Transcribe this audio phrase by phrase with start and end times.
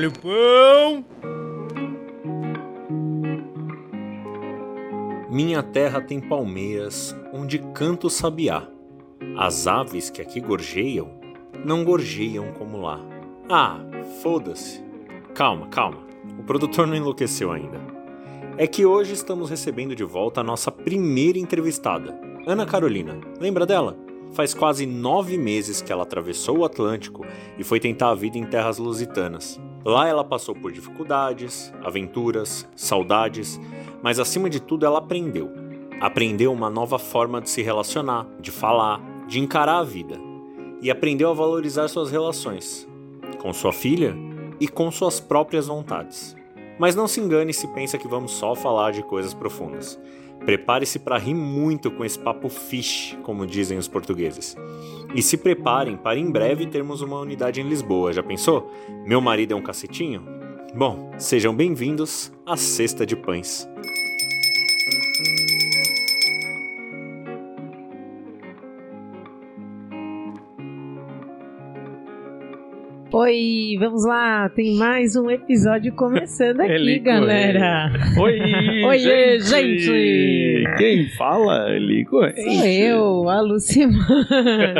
[0.00, 1.04] Olha o pão!
[5.28, 8.66] Minha terra tem palmeiras onde canta o sabiá.
[9.36, 11.10] As aves que aqui gorjeiam
[11.66, 12.98] não gorjeiam como lá.
[13.46, 13.78] Ah,
[14.22, 14.82] foda-se.
[15.34, 15.98] Calma, calma.
[16.38, 17.78] O produtor não enlouqueceu ainda.
[18.56, 23.20] É que hoje estamos recebendo de volta a nossa primeira entrevistada, Ana Carolina.
[23.38, 23.98] Lembra dela?
[24.32, 27.26] Faz quase nove meses que ela atravessou o Atlântico
[27.58, 29.60] e foi tentar a vida em terras lusitanas.
[29.84, 33.58] Lá ela passou por dificuldades, aventuras, saudades,
[34.02, 35.50] mas acima de tudo ela aprendeu.
[36.00, 40.18] Aprendeu uma nova forma de se relacionar, de falar, de encarar a vida.
[40.82, 42.88] E aprendeu a valorizar suas relações,
[43.40, 44.14] com sua filha
[44.58, 46.36] e com suas próprias vontades.
[46.78, 50.00] Mas não se engane se pensa que vamos só falar de coisas profundas.
[50.44, 54.56] Prepare-se para rir muito com esse papo fish, como dizem os portugueses.
[55.14, 58.70] E se preparem para em breve termos uma unidade em Lisboa, já pensou?
[59.06, 60.22] Meu marido é um cacetinho?
[60.74, 63.68] Bom, sejam bem-vindos à Cesta de Pães.
[73.12, 77.90] Oi, vamos lá, tem mais um episódio começando aqui, galera.
[78.16, 79.80] Oi, Oiê, gente.
[79.80, 80.76] gente.
[80.78, 82.18] Quem fala, Elico?
[82.20, 84.06] Sou eu, a Lucimar.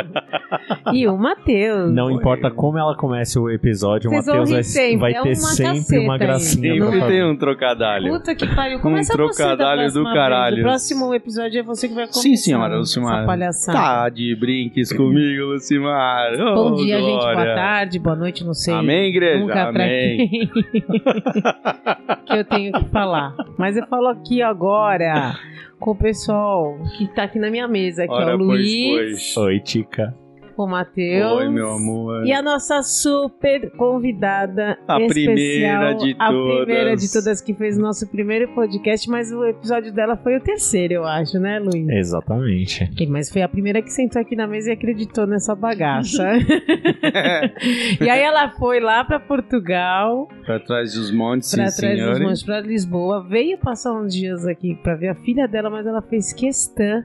[0.93, 1.91] e o Matheus.
[1.93, 5.21] Não importa como ela comece o episódio, o Vocês vão Matheus vai, sempre, vai é
[5.21, 8.13] ter uma sempre uma gracinha Sempre tem um trocadalho.
[8.13, 10.55] Puta que pariu, começa Um você da trocadalho do caralho.
[10.55, 10.65] vez.
[10.65, 12.21] O próximo episódio é você que vai começar.
[12.21, 13.25] Sim, senhora, Lucimar.
[13.73, 16.37] Tá de brinques comigo, Lucimar.
[16.37, 17.55] Bom Oh, dia, gente, boa glória.
[17.55, 18.73] tarde, boa noite, não sei.
[18.73, 19.39] Amém, igreja?
[19.39, 20.29] Nunca pra Amém.
[20.29, 20.47] quem
[22.25, 23.35] que eu tenho que falar.
[23.57, 25.35] Mas eu falo aqui agora
[25.79, 29.33] com o pessoal que tá aqui na minha mesa, que é Ora, o pois, Luiz,
[29.33, 29.37] pois.
[29.37, 30.15] Oi, Tica.
[30.63, 31.31] O Matheus.
[31.33, 32.25] Oi, meu amor.
[32.25, 37.01] E a nossa super convidada A especial, primeira de a primeira todas.
[37.01, 40.93] de todas que fez o nosso primeiro podcast, mas o episódio dela foi o terceiro,
[40.93, 41.87] eu acho, né, Luiz?
[41.89, 42.89] Exatamente.
[42.99, 46.25] E- Mas foi a primeira que sentou aqui na mesa e acreditou nessa bagaça.
[47.99, 52.19] e aí ela foi lá pra Portugal, pra trás dos montes, pra sim, trás dos
[52.19, 56.01] montes, pra Lisboa, veio passar uns dias aqui pra ver a filha dela, mas ela
[56.01, 57.03] fez questão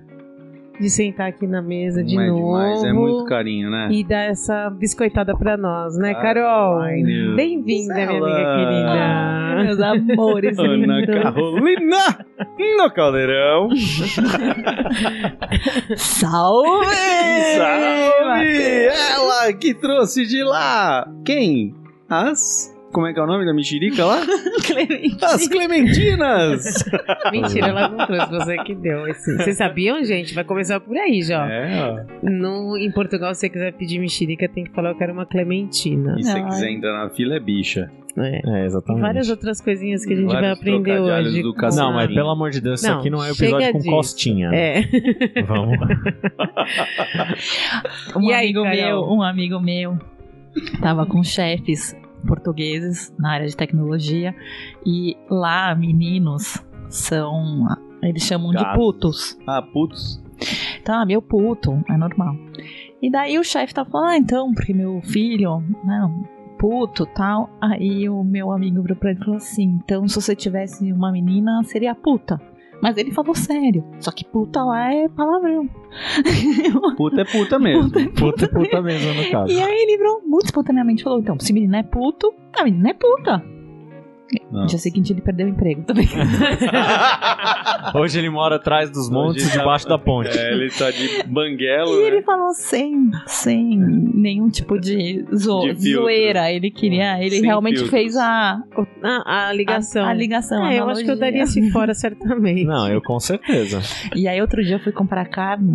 [0.80, 2.40] de sentar aqui na mesa de Não é novo.
[2.46, 3.88] demais, é muito carinho, né?
[3.90, 6.80] E dar essa biscoitada pra nós, né, Ah, Carol?
[6.80, 7.02] ai,
[7.34, 9.36] Bem-vinda, minha amiga querida.
[9.64, 11.22] Meus amores Ana lindos.
[11.22, 12.26] Carolina
[12.78, 13.68] no caldeirão.
[15.96, 16.86] Salve!
[17.56, 18.86] Salve!
[19.14, 21.06] Ela que trouxe de lá.
[21.24, 21.74] Quem?
[22.08, 22.75] As.
[22.92, 24.20] Como é que é o nome da mexerica lá?
[24.64, 25.16] Clemente.
[25.22, 26.64] As Clementinas!
[27.30, 29.06] Mentira, ela não trouxe, você que deu.
[29.06, 29.36] esse.
[29.36, 30.34] Vocês sabiam, gente?
[30.34, 31.46] Vai começar por aí já.
[31.50, 32.04] É, ó.
[32.22, 36.14] No, em Portugal, se você quiser pedir mexerica, tem que falar eu quero uma clementina.
[36.18, 37.90] E se você quiser entrar na fila, é bicha.
[38.18, 38.40] É.
[38.60, 39.02] É, E exatamente.
[39.02, 41.42] várias outras coisinhas que a gente vai aprender hoje.
[41.42, 41.68] do com-.
[41.76, 43.90] Não, mas pelo amor de Deus, isso Não, aqui não é episódio com disso.
[43.90, 44.50] costinha.
[44.54, 44.80] É.
[45.46, 45.76] Vamos.
[48.16, 48.76] Um E aí, amigo Carol?
[48.76, 49.98] meu, um amigo meu
[50.80, 51.94] tava com chefes
[52.26, 54.34] portugueses na área de tecnologia
[54.84, 57.66] e lá meninos são
[58.02, 59.38] eles chamam de putos.
[59.46, 60.22] Ah, putz.
[60.80, 62.36] Então, ah, meu puto, é normal.
[63.00, 66.24] E daí o chefe tá falando, ah, então, porque meu filho, não,
[66.58, 67.50] puto tal.
[67.60, 71.12] Aí o meu amigo virou pra ele e falou assim: então, se você tivesse uma
[71.12, 72.40] menina, seria puta.
[72.82, 73.84] Mas ele falou sério.
[74.00, 75.68] Só que puta lá é palavrão.
[76.96, 77.90] Puta é puta mesmo.
[77.90, 79.52] Puta e puta mesmo, no caso.
[79.52, 82.94] E aí ele virou muito espontaneamente falou: então, se menina é puto, a menina é
[82.94, 83.55] puta.
[84.50, 84.66] No Nossa.
[84.70, 86.08] dia seguinte ele perdeu o emprego também.
[87.94, 90.36] Hoje ele mora atrás dos montes, tá- debaixo da ponte.
[90.36, 92.22] É, ele tá de banguelo, E ele né?
[92.22, 96.50] falou sem, sem nenhum tipo de, zo- De zoeira.
[96.50, 97.90] Ele queria, ele Sem realmente filtros.
[97.90, 98.62] fez a,
[99.02, 100.04] A, a ligação.
[100.04, 100.64] a, a ligação.
[100.64, 102.64] a É, eu acho que eu daria assim fora, certamente.
[102.64, 103.80] Não, eu com certeza.
[104.14, 105.74] E aí outro dia eu fui comprar carne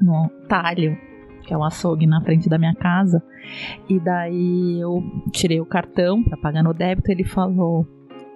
[0.00, 0.96] no talho,
[1.44, 3.22] que é um açougue na frente da minha casa.
[3.88, 5.02] E daí eu
[5.32, 7.10] tirei o cartão pra pagar no débito.
[7.10, 7.86] Ele falou: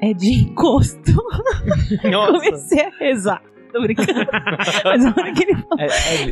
[0.00, 1.16] é de encosto.
[2.02, 3.42] Comecei a rezar.
[3.78, 4.08] Tô brincando.
[4.84, 5.78] Mas a hora que ele falou,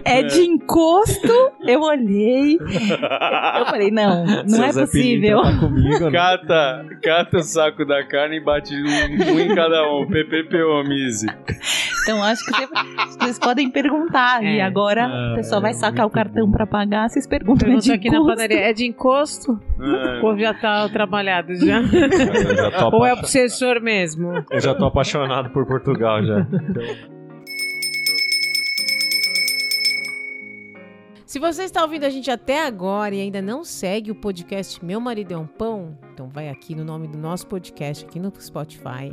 [0.05, 1.33] É, é de encosto,
[1.67, 2.59] eu olhei.
[2.59, 5.43] Eu falei: não, não Seu é Zé possível.
[5.43, 6.11] Tá comigo, né?
[6.11, 10.07] Cata, cata o saco da carne e bate um, um em cada um.
[10.07, 11.27] PPPO, Mizzy.
[12.03, 12.69] Então acho que você-
[13.19, 14.43] vocês podem perguntar.
[14.43, 14.63] E É.
[14.63, 16.53] agora Ah, o pessoal vai é sacar o cartão bom.
[16.53, 17.09] pra pagar.
[17.09, 18.37] Vocês perguntam: é Pergunta de aqui na encosto?
[18.37, 19.61] padaria, é de encosto?
[19.81, 21.83] Ah, Ou já tá trabalhado já?
[22.57, 24.45] Já, Ou é apa- obsessor mesmo?
[24.51, 26.47] eu já tô apaixonado por Portugal já.
[31.26, 35.00] Se você está ouvindo a gente até agora e ainda não segue o podcast Meu
[35.00, 39.11] Marido é um Pão, então vai aqui no nome do nosso podcast, aqui no Spotify.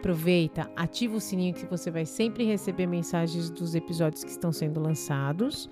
[0.00, 4.80] Aproveita, ativa o sininho que você vai sempre receber mensagens dos episódios que estão sendo
[4.80, 5.70] lançados.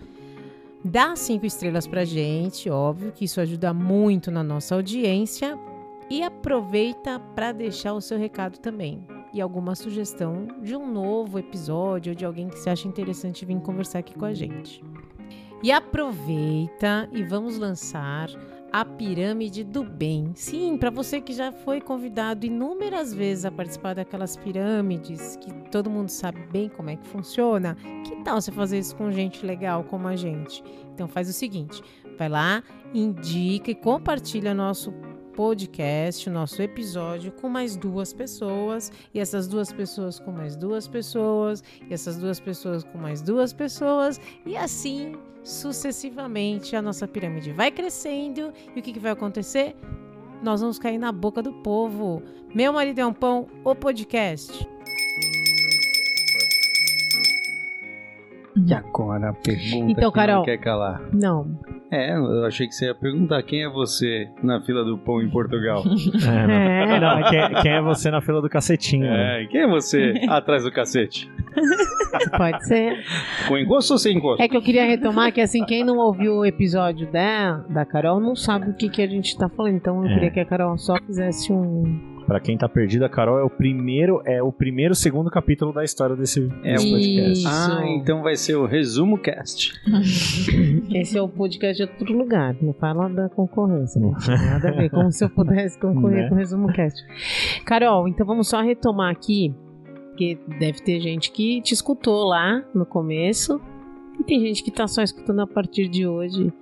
[0.85, 5.59] Dá cinco estrelas pra gente, óbvio que isso ajuda muito na nossa audiência.
[6.09, 9.05] E aproveita para deixar o seu recado também.
[9.35, 13.61] E alguma sugestão de um novo episódio ou de alguém que você acha interessante vir
[13.61, 14.81] conversar aqui com a gente.
[15.63, 18.29] E aproveita e vamos lançar
[18.71, 20.33] a Pirâmide do Bem.
[20.35, 25.89] Sim, para você que já foi convidado inúmeras vezes a participar daquelas pirâmides, que todo
[25.89, 27.75] mundo sabe bem como é que funciona,
[28.05, 30.63] que tal você fazer isso com gente legal como a gente?
[30.93, 31.83] Então faz o seguinte,
[32.19, 32.63] vai lá,
[32.93, 34.93] indica e compartilha nosso
[35.37, 41.63] podcast, nosso episódio com mais duas pessoas, e essas duas pessoas com mais duas pessoas,
[41.89, 47.71] e essas duas pessoas com mais duas pessoas, e assim sucessivamente a nossa pirâmide vai
[47.71, 49.77] crescendo e o que, que vai acontecer?
[50.43, 52.23] Nós vamos cair na boca do povo.
[52.55, 54.67] Meu marido é um pão, o podcast.
[58.67, 60.37] E agora a pergunta Então, que Carol.
[60.37, 61.03] não quer calar.
[61.13, 61.59] Não.
[61.91, 65.29] É, eu achei que você ia perguntar quem é você na fila do pão em
[65.31, 65.83] Portugal.
[66.27, 66.97] É, né?
[66.97, 67.01] É.
[67.01, 69.05] Não, quem, quem é você na fila do cacetinho?
[69.05, 69.43] né?
[69.43, 71.31] é, quem é você atrás do cacete?
[72.37, 73.05] Pode ser.
[73.47, 74.43] Com encosto ou sem encosto?
[74.43, 78.21] É que eu queria retomar que, assim, quem não ouviu o episódio da, da Carol
[78.21, 79.75] não sabe o que, que a gente tá falando.
[79.77, 80.15] Então eu É.
[80.15, 82.16] queria que a Carol só fizesse um.
[82.27, 85.85] Pra quem tá perdido, a Carol é o primeiro, é o primeiro, segundo capítulo da
[85.85, 87.39] história desse, É desse um podcast.
[87.39, 87.49] Isso.
[87.49, 89.73] Ah, então vai ser o resumo cast.
[90.93, 92.57] Esse é o podcast de outro lugar.
[92.61, 94.01] Não fala da concorrência.
[94.01, 94.91] Não tem nada a ver.
[94.91, 96.29] Como se eu pudesse concorrer Né?
[96.29, 97.01] com o Resumo Cast.
[97.65, 99.55] Carol, então vamos só retomar aqui.
[100.09, 103.61] Porque deve ter gente que te escutou lá no começo.
[104.19, 106.53] E tem gente que tá só escutando a partir de hoje.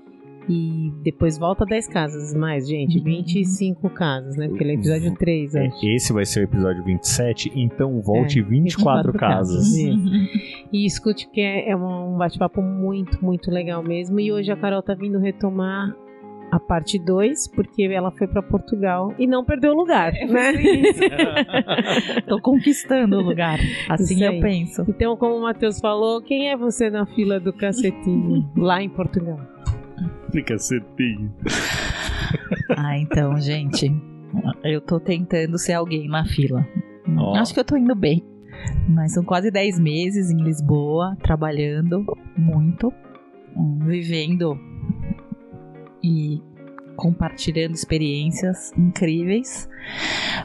[0.48, 3.00] E depois volta 10 casas mais, gente.
[3.00, 4.48] 25 casas, né?
[4.48, 5.86] Porque ele é episódio 3, É, acho.
[5.86, 9.56] Esse vai ser o episódio 27, então volte É, 24, 24 casas.
[9.56, 9.74] casas.
[9.74, 10.66] Isso.
[10.72, 14.20] E escute que é, é um bate-papo muito, muito legal mesmo.
[14.20, 15.94] E hoje a Carol tá vindo retomar
[16.50, 20.52] a parte 2, porque ela foi pra Portugal e não perdeu o lugar, né?
[22.28, 23.58] Tô conquistando o lugar.
[23.88, 24.84] Assim Isso eu penso.
[24.88, 29.40] Então, como o Matheus falou, quem é você na fila do cacetinho lá em Portugal?
[30.42, 31.32] Cacetinho.
[32.76, 33.94] Ah, então, gente.
[34.64, 36.66] Eu tô tentando ser alguém na fila.
[37.16, 37.36] Ó.
[37.36, 38.24] Acho que eu tô indo bem.
[38.88, 42.04] Mas são quase 10 meses em Lisboa, trabalhando
[42.36, 42.92] muito,
[43.56, 44.58] hum, vivendo
[46.02, 46.42] e
[46.96, 49.68] compartilhando experiências incríveis.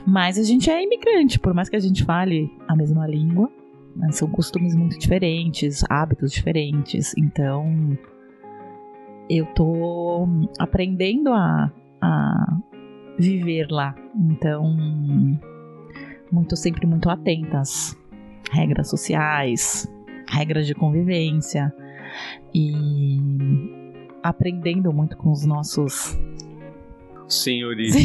[0.06, 3.50] Mas a gente é imigrante, por mais que a gente fale a mesma língua,
[3.95, 7.13] né, são costumes muito diferentes, hábitos diferentes.
[7.18, 7.97] Então,
[9.30, 10.28] eu tô
[10.58, 11.72] aprendendo a,
[12.02, 12.58] a
[13.18, 13.96] viver lá.
[14.16, 14.64] Então,
[16.31, 17.96] muito sempre muito atenta às
[18.52, 19.88] regras sociais,
[20.30, 21.74] regras de convivência
[22.54, 23.20] e
[24.24, 26.18] aprendendo muito com os nossos
[27.28, 27.96] Senhorita.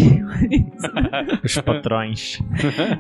[1.43, 2.39] Os patrões.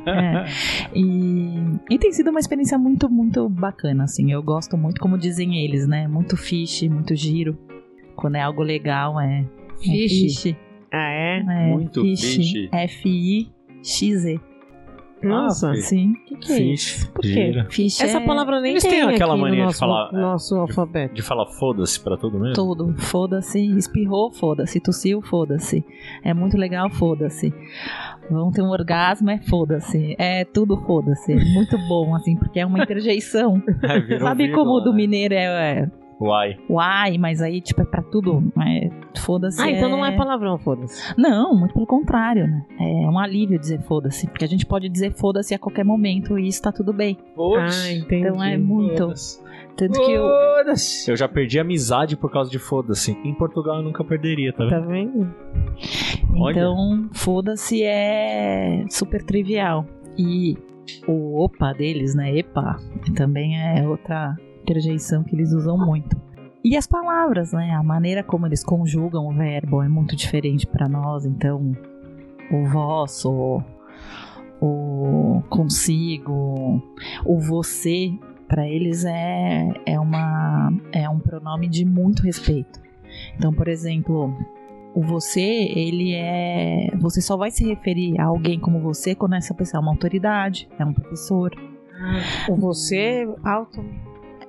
[0.06, 0.46] É.
[0.94, 1.54] E,
[1.90, 4.32] e tem sido uma experiência muito, muito bacana, assim.
[4.32, 6.08] Eu gosto muito, como dizem eles, né?
[6.08, 7.58] Muito fish, muito giro.
[8.16, 9.40] Quando é algo legal, é.
[9.40, 9.44] é
[9.78, 10.42] Fish?
[10.42, 10.56] fish.
[10.92, 11.38] Ah, é?
[11.38, 12.68] É, Muito fish.
[12.72, 14.40] F-I-X-E.
[15.22, 16.10] Nossa, Ah, Sim.
[16.12, 16.98] o que, que é isso?
[16.98, 17.64] Fish, Por quê?
[17.70, 20.10] Fish Essa é palavra nem Eles tem têm aquela aqui mania no de nosso, falar,
[20.12, 21.14] é, nosso alfabeto.
[21.14, 22.52] De falar foda-se pra todo mundo.
[22.52, 22.94] Tudo.
[22.98, 23.58] Foda-se.
[23.76, 24.80] Espirrou, foda-se.
[24.80, 25.82] Tossiu, foda-se.
[26.22, 27.54] É muito legal, foda-se.
[28.30, 30.14] Vão ter um orgasmo, é foda-se.
[30.18, 31.32] É tudo foda-se.
[31.32, 33.62] É Muito bom, assim, porque é uma interjeição.
[33.82, 34.96] É, Sabe vírgula, como o do né?
[34.96, 35.44] mineiro é,
[35.80, 35.90] é
[36.20, 36.56] Uai.
[36.68, 38.42] uai, mas aí, tipo, é pra tudo.
[38.60, 38.90] É,
[39.20, 39.60] foda-se.
[39.60, 41.14] Ah, então não é palavrão, foda-se.
[41.18, 42.64] Não, muito pelo contrário, né?
[42.78, 44.26] É um alívio dizer foda-se.
[44.26, 47.18] Porque a gente pode dizer foda-se a qualquer momento e isso tá tudo bem.
[47.36, 48.26] Ah, entendi.
[48.26, 49.02] Então é muito.
[49.02, 49.42] Foda-se.
[49.76, 50.22] Tanto que eu.
[50.22, 51.10] Foda-se.
[51.10, 53.12] Eu já perdi amizade por causa de foda-se.
[53.24, 54.70] Em Portugal eu nunca perderia, tá vendo?
[54.70, 55.34] Tá vendo?
[56.50, 59.84] Então, foda-se é super trivial.
[60.16, 60.56] E
[61.08, 62.36] o opa deles, né?
[62.36, 62.76] Epa,
[63.16, 66.16] também é outra interjeição que eles usam muito.
[66.64, 67.72] E as palavras, né?
[67.72, 71.26] A maneira como eles conjugam o verbo é muito diferente para nós.
[71.26, 71.76] Então,
[72.50, 73.62] o vosso,
[74.60, 76.82] o consigo,
[77.24, 78.12] o você,
[78.48, 82.80] para eles é, é, uma, é um pronome de muito respeito.
[83.36, 84.34] Então, por exemplo,
[84.94, 86.90] o você, ele é.
[86.98, 90.66] Você só vai se referir a alguém como você quando essa pessoa é uma autoridade,
[90.78, 91.54] é um professor.
[92.48, 93.84] O você alto.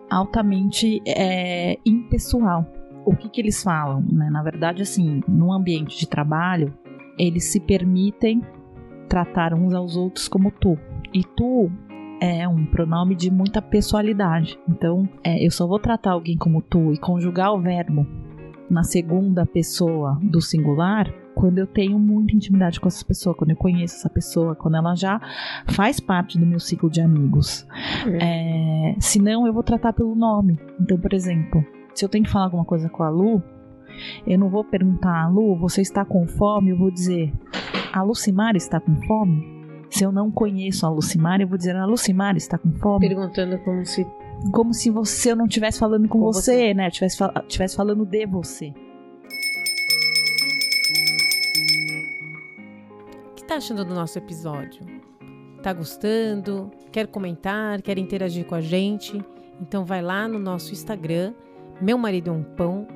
[0.10, 2.66] Altamente é, impessoal.
[3.06, 4.02] o que, que eles falam?
[4.02, 4.30] Né?
[4.30, 6.74] Na verdade, assim, no ambiente de trabalho,
[7.18, 8.42] eles se permitem
[9.08, 10.78] tratar uns aos outros como tu.
[11.14, 11.72] E tu
[12.20, 14.60] é um pronome de muita pessoalidade.
[14.68, 18.06] Então, é, eu só vou tratar alguém como tu e conjugar o verbo
[18.70, 23.56] na segunda pessoa do singular quando eu tenho muita intimidade com essa pessoa, quando eu
[23.58, 25.20] conheço essa pessoa, quando ela já
[25.68, 27.68] faz parte do meu ciclo de amigos.
[28.20, 30.58] É, senão, eu vou tratar pelo nome.
[30.80, 31.64] Então, por exemplo,
[31.94, 33.44] se eu tenho que falar alguma coisa com a Lu,
[34.26, 36.72] eu não vou perguntar, Lu, você está com fome?
[36.72, 37.32] Eu vou dizer,
[37.94, 39.54] a Lucimar está com fome?
[39.90, 43.08] Se eu não conheço a Lucimar, eu vou dizer, a Lucimar está com fome?
[43.08, 44.06] Perguntando como se.
[44.52, 46.74] Como se você eu não estivesse falando com, Com você, você.
[46.74, 46.88] né?
[46.90, 48.74] Estivesse fal tivesse falando de você.
[53.46, 54.82] O que tá achando do nosso episódio?
[55.62, 56.72] Tá gostando?
[56.92, 57.80] Quer comentar?
[57.80, 59.24] Quer interagir com a gente?
[59.62, 61.32] Então vai lá no nosso Instagram,
[61.80, 62.88] Meu Marido é um Pão,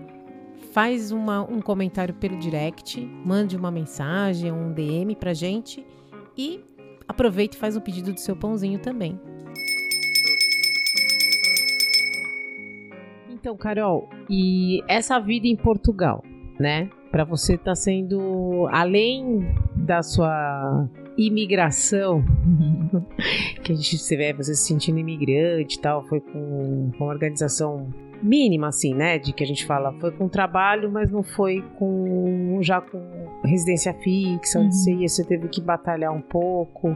[0.72, 5.86] faz uma- um comentário pelo direct, mande uma mensagem, um DM pra gente
[6.36, 6.64] e
[7.08, 9.20] aproveita e faz um pedido do seu pãozinho também.
[13.30, 16.24] Então, Carol, e essa vida em Portugal,
[16.60, 16.90] né?
[17.12, 19.46] Para você tá sendo além
[19.90, 22.24] da sua imigração,
[23.64, 27.12] que a gente você vê você se sentindo imigrante e tal, foi com, com uma
[27.12, 27.88] organização
[28.22, 32.60] mínima assim, né, de que a gente fala, foi com trabalho, mas não foi com
[32.62, 33.00] já com
[33.44, 34.72] residência fixa, onde Uhum.
[34.72, 36.96] você ia, você teve que batalhar um pouco.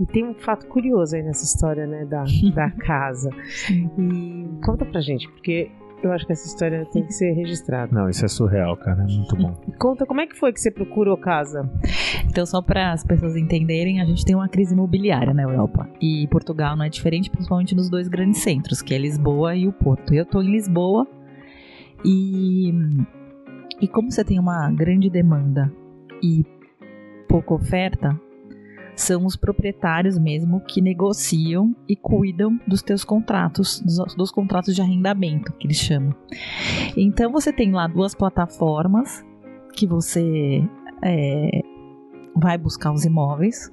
[0.00, 3.30] E tem um fato curioso aí nessa história, né, da, da casa.
[3.70, 5.70] E conta pra gente, porque
[6.02, 7.92] eu acho que essa história tem que ser registrada.
[7.92, 9.02] Não, isso é surreal, cara.
[9.02, 9.54] É muito bom.
[9.78, 11.68] Conta como é que foi que você procurou casa?
[12.28, 15.88] Então, só para as pessoas entenderem, a gente tem uma crise imobiliária na Europa.
[16.00, 19.72] E Portugal não é diferente, principalmente nos dois grandes centros, que é Lisboa e o
[19.72, 20.14] Porto.
[20.14, 21.06] Eu estou em Lisboa
[22.04, 22.72] e,
[23.80, 25.72] e como você tem uma grande demanda
[26.22, 26.44] e
[27.28, 28.18] pouca oferta,
[28.94, 34.82] são os proprietários mesmo que negociam e cuidam dos teus contratos, dos, dos contratos de
[34.82, 36.14] arrendamento, que eles chamam.
[36.96, 39.24] Então você tem lá duas plataformas
[39.74, 40.62] que você
[41.02, 41.62] é,
[42.36, 43.72] vai buscar os imóveis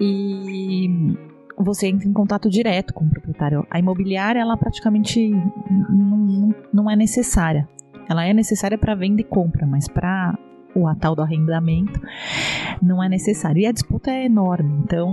[0.00, 1.16] e
[1.56, 3.66] você entra em contato direto com o proprietário.
[3.70, 7.68] A imobiliária, ela praticamente não, não, não é necessária.
[8.08, 10.36] Ela é necessária para venda e compra, mas para
[10.74, 12.00] o a tal do arrendamento
[12.82, 13.60] não é necessário.
[13.60, 15.10] E a disputa é enorme, então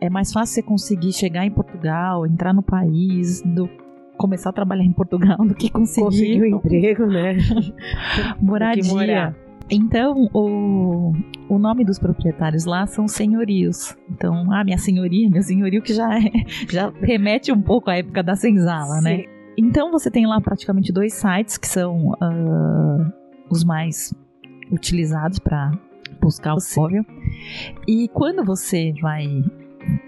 [0.00, 3.68] é mais fácil você conseguir chegar em Portugal, entrar no país, do
[4.16, 7.36] começar a trabalhar em Portugal do que conseguir Conseguiu um emprego, né?
[8.40, 8.92] moradia.
[8.92, 9.36] Morar.
[9.70, 11.12] Então, o,
[11.48, 13.96] o nome dos proprietários lá são senhorios.
[14.10, 16.30] Então, ah, minha senhoria, meu senhorio, que já, é,
[16.68, 19.18] já remete um pouco à época da senzala, né?
[19.18, 19.24] Sim.
[19.56, 23.12] Então, você tem lá praticamente dois sites que são ah,
[23.48, 24.12] os mais
[24.72, 25.72] utilizados para
[26.20, 27.04] buscar o imóvel.
[27.86, 29.26] E quando você vai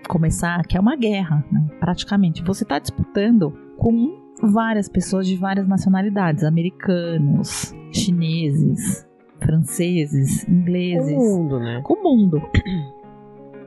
[0.09, 1.66] começar, que é uma guerra, né?
[1.80, 9.06] praticamente, você está disputando com várias pessoas de várias nacionalidades, americanos, chineses,
[9.40, 11.80] franceses, ingleses, O mundo, né?
[11.83, 12.40] com o mundo.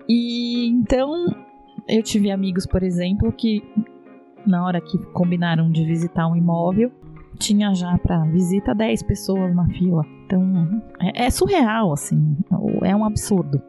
[0.10, 1.26] E então
[1.88, 3.62] eu tive amigos, por exemplo, que
[4.46, 6.92] na hora que combinaram de visitar um imóvel,
[7.38, 10.06] tinha já para visita 10 pessoas na fila.
[10.26, 12.36] Então é, é surreal, assim,
[12.84, 13.62] é um absurdo.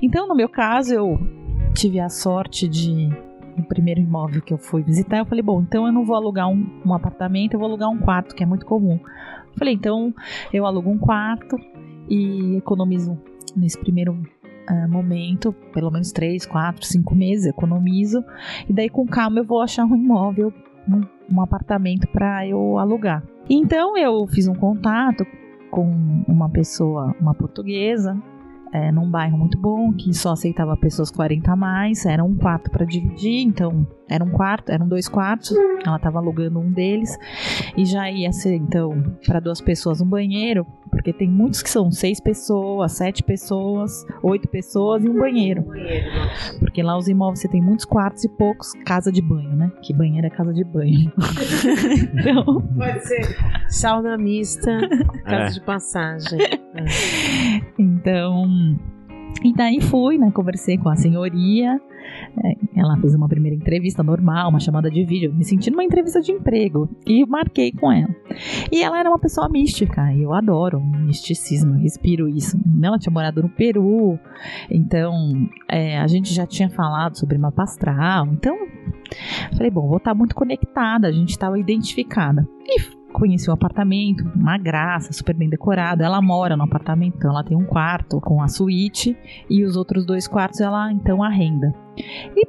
[0.00, 1.18] Então, no meu caso, eu
[1.74, 3.08] tive a sorte de.
[3.56, 6.48] No primeiro imóvel que eu fui visitar, eu falei: bom, então eu não vou alugar
[6.48, 9.00] um, um apartamento, eu vou alugar um quarto, que é muito comum.
[9.56, 10.14] Falei: então
[10.52, 11.56] eu alugo um quarto
[12.08, 13.18] e economizo
[13.56, 14.16] nesse primeiro
[14.68, 18.22] ah, momento, pelo menos 3, 4, 5 meses, economizo.
[18.68, 20.52] E daí com calma eu vou achar um imóvel,
[20.88, 23.22] um, apartamento para eu alugar.
[23.48, 25.26] Então eu fiz um contato
[25.70, 25.84] com
[26.26, 28.16] uma pessoa, uma portuguesa,
[28.72, 32.70] é, num bairro muito bom, que só aceitava pessoas 40 a mais, era um quarto
[32.70, 37.16] para dividir, então era um quarto, eram dois quartos, ela estava alugando um deles,
[37.76, 41.90] e já ia ser então para duas pessoas um banheiro, porque tem muitos que são
[41.90, 45.64] seis pessoas, sete pessoas, oito pessoas e um banheiro.
[46.58, 49.70] Porque lá os imóveis você tem muitos quartos e poucos casa de banho, né?
[49.82, 51.12] Que banheiro é casa de banho.
[52.14, 52.44] então,
[52.76, 53.36] Pode ser
[53.68, 54.78] sauna mista,
[55.24, 55.50] casa É.
[55.50, 56.38] de passagem.
[56.40, 56.84] Então,
[59.42, 60.30] e daí fui, né?
[60.30, 61.80] Conversei com a senhoria.
[62.44, 66.20] é, ela fez uma primeira entrevista normal, uma chamada de vídeo, me senti numa entrevista
[66.20, 66.88] de emprego.
[67.06, 68.14] E marquei com ela.
[68.70, 72.58] E ela era uma pessoa mística, e eu adoro misticismo, eu respiro isso.
[72.82, 74.18] Ela tinha morado no Peru,
[74.70, 78.26] então é, a gente já tinha falado sobre mapa astral.
[78.32, 78.56] Então,
[79.56, 82.48] falei, bom, vou estar muito conectada, a gente estava identificada.
[82.66, 86.02] E conheci o apartamento, uma graça, super bem decorado.
[86.02, 89.16] Ela mora no apartamento, então ela tem um quarto com a suíte
[89.50, 91.74] e os outros dois quartos ela então arrenda.
[92.36, 92.46] E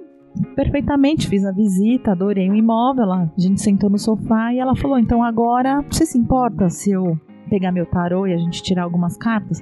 [0.56, 5.00] perfeitamente, fiz a visita, adorei o imóvel, a gente sentou no sofá e ela falou:
[5.00, 9.18] "Então agora, você se importa se eu pegar meu tarô e a gente tirar algumas
[9.18, 9.60] cartas?"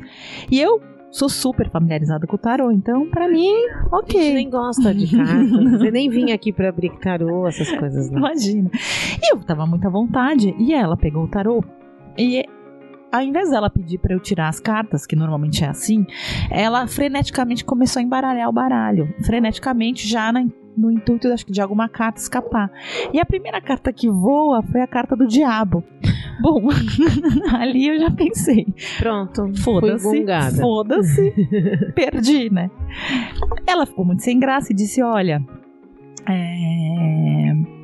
[0.52, 0.82] E eu
[1.18, 4.34] sou super familiarizada com o tarô, então pra mim, A gente OK.
[4.34, 5.72] nem gosta de cartas.
[5.72, 8.18] Você nem vinha aqui pra abrir tarô, essas coisas, né?
[8.20, 8.70] Imagina.
[8.74, 10.54] E eu tava muito à vontade.
[10.60, 11.64] E ela pegou o tarô.
[12.18, 12.44] E
[13.12, 16.06] ao invés dela pedir pra eu tirar as cartas, que normalmente é assim,
[16.52, 19.08] ela freneticamente começou a embaralhar o baralho.
[19.26, 20.46] Freneticamente, já na-
[20.78, 22.72] no intuito acho que, de alguma carta escapar.
[23.12, 25.84] E a primeira carta que voa foi a carta do diabo.
[26.40, 26.70] Bom,
[27.52, 28.68] ali eu já pensei.
[29.00, 30.62] Pronto, Foda-se.
[30.62, 31.34] Foda-se.
[31.96, 32.70] Perdi, né?
[33.66, 35.44] Ela ficou muito sem graça e disse: Olha,
[36.30, 37.77] é.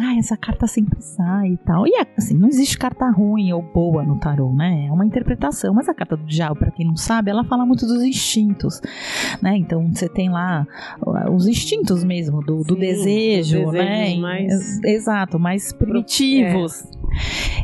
[0.00, 1.86] Ah, essa carta sempre sai e tal.
[1.86, 4.86] E assim, não existe carta ruim ou boa no tarô, né?
[4.86, 5.74] É uma interpretação.
[5.74, 8.80] Mas a carta do diabo, pra quem não sabe, ela fala muito dos instintos,
[9.42, 9.56] né?
[9.56, 10.66] Então você tem lá
[11.06, 14.14] uh, os instintos mesmo do, do Sim, desejo, né?
[14.16, 16.84] mais- Ex- Exato, mais primitivos.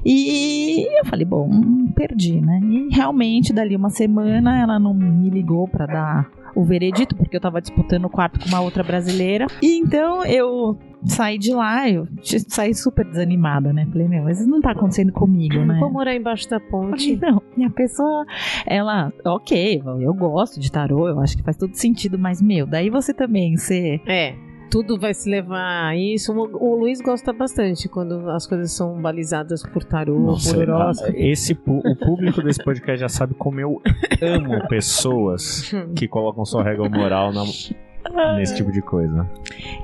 [0.04, 1.48] E eu falei, bom,
[1.94, 2.60] perdi, né?
[2.62, 7.40] E realmente, dali uma semana, ela não me ligou pra dar o veredito, porque eu
[7.40, 9.46] tava disputando o quarto com uma outra brasileira.
[9.62, 12.08] E então eu saí de lá, eu
[12.48, 13.86] saí super desanimada, né?
[13.92, 15.78] Falei, meu, mas isso não tá acontecendo comigo, né?
[15.78, 17.16] Vou morar embaixo da ponte.
[17.16, 18.24] Não, e a pessoa,
[18.66, 22.90] ela, ok, eu gosto de tarô, eu acho que faz todo sentido, mas, meu, daí
[22.90, 24.34] você também, você É.
[24.70, 26.32] Tudo vai se levar a isso.
[26.32, 31.12] O Luiz gosta bastante quando as coisas são balizadas por tarô, Nossa, por horóscopo.
[31.16, 33.80] esse, pu- o público desse podcast já sabe como eu
[34.20, 39.28] amo pessoas que colocam sua regra moral na- nesse tipo de coisa.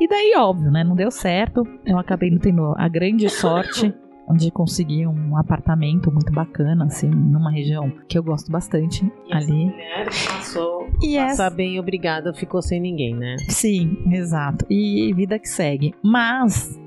[0.01, 0.85] E daí, óbvio, né?
[0.85, 1.63] Não deu certo.
[1.87, 3.95] Eu acabei não tendo a grande sorte
[4.37, 9.37] de conseguir um apartamento muito bacana, assim, numa região que eu gosto bastante E essa
[9.37, 9.65] ali.
[9.67, 13.37] mulher passou, E essa, bem obrigada, ficou sem ninguém, né?
[13.49, 14.65] sim, exato.
[14.71, 15.95] E vida que segue.
[16.03, 16.79] Mas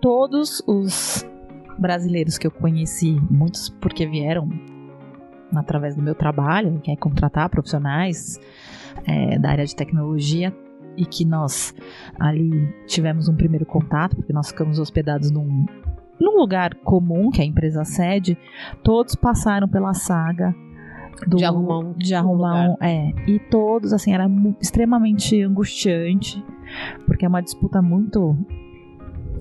[0.00, 1.26] todos os
[1.78, 4.48] brasileiros que eu conheci, muitos porque vieram
[5.54, 8.38] através do meu trabalho, que é contratar profissionais
[9.06, 10.54] é, da área de tecnologia,
[10.96, 11.74] e que nós
[12.20, 15.64] ali tivemos um primeiro contato, porque nós ficamos hospedados num,
[16.20, 18.36] num lugar comum, que é a empresa sede,
[18.82, 20.54] todos passaram pela saga
[21.26, 24.28] do- De arrumar um- de um arrumar um- é, e todos assim era
[24.60, 26.44] extremamente angustiante,
[27.06, 28.36] porque é uma disputa muito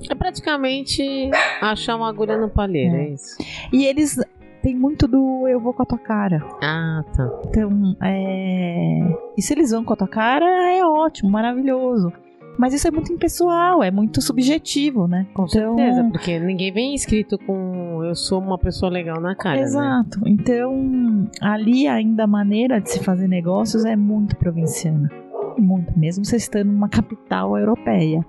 [0.10, 1.30] É praticamente
[1.62, 3.10] achar uma agulha no palheiro, é, É.
[3.14, 3.38] isso.
[3.72, 4.18] e eles
[4.64, 6.44] têm muito do eu vou com a tua cara.
[6.64, 7.30] Ah, tá.
[7.46, 9.00] Então, é.
[9.38, 12.12] E se eles vão com a tua cara, é ótimo, maravilhoso.
[12.58, 15.26] Mas isso é muito impessoal, é muito subjetivo, né?
[15.34, 19.58] Com Então- certeza, porque ninguém vem escrito com eu sou uma pessoa legal na cara,
[19.58, 19.62] né?
[19.64, 20.20] Exato.
[20.26, 25.10] Então, ali ainda a maneira de se fazer negócios é muito provinciana.
[25.58, 28.26] Muito, mesmo você estando numa capital europeia.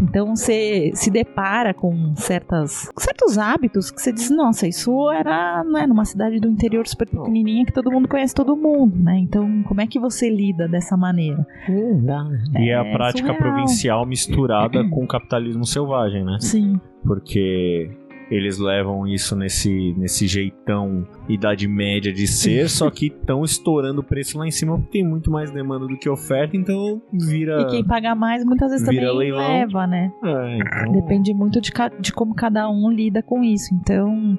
[0.00, 5.86] Então você se depara com certas, certos hábitos que você diz, nossa, isso era né,
[5.86, 9.18] numa cidade do interior super pequenininha que todo mundo conhece todo mundo, né?
[9.18, 11.46] Então, como é que você lida dessa maneira?
[11.68, 12.26] Não dá.
[12.58, 13.36] E é a É prática surreal.
[13.52, 16.36] provincial misturada com o capitalismo selvagem, né?
[16.40, 16.80] Sim.
[17.04, 17.90] Porque
[18.34, 24.04] eles levam isso nesse, nesse jeitão idade média de ser, só que estão estourando o
[24.04, 27.60] preço lá em cima porque tem muito mais demanda do que oferta, então vira.
[27.62, 29.38] E quem paga mais muitas vezes também leilão.
[29.46, 30.10] leva, né?
[30.24, 33.74] É, então- Depende muito de, de como cada um lida com isso.
[33.74, 34.38] Então,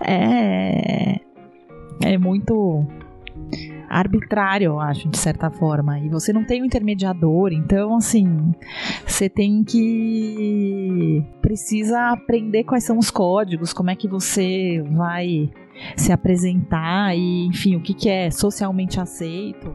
[0.00, 1.20] é.
[2.04, 2.86] É muito
[3.88, 5.98] arbitrário, eu acho, de certa forma.
[6.00, 8.52] E você não tem um intermediador, então, assim,
[9.06, 11.24] você tem que.
[11.40, 15.50] Precisa aprender quais são os códigos, como é que você vai
[15.96, 19.74] se apresentar e, enfim, o que, que é socialmente aceito.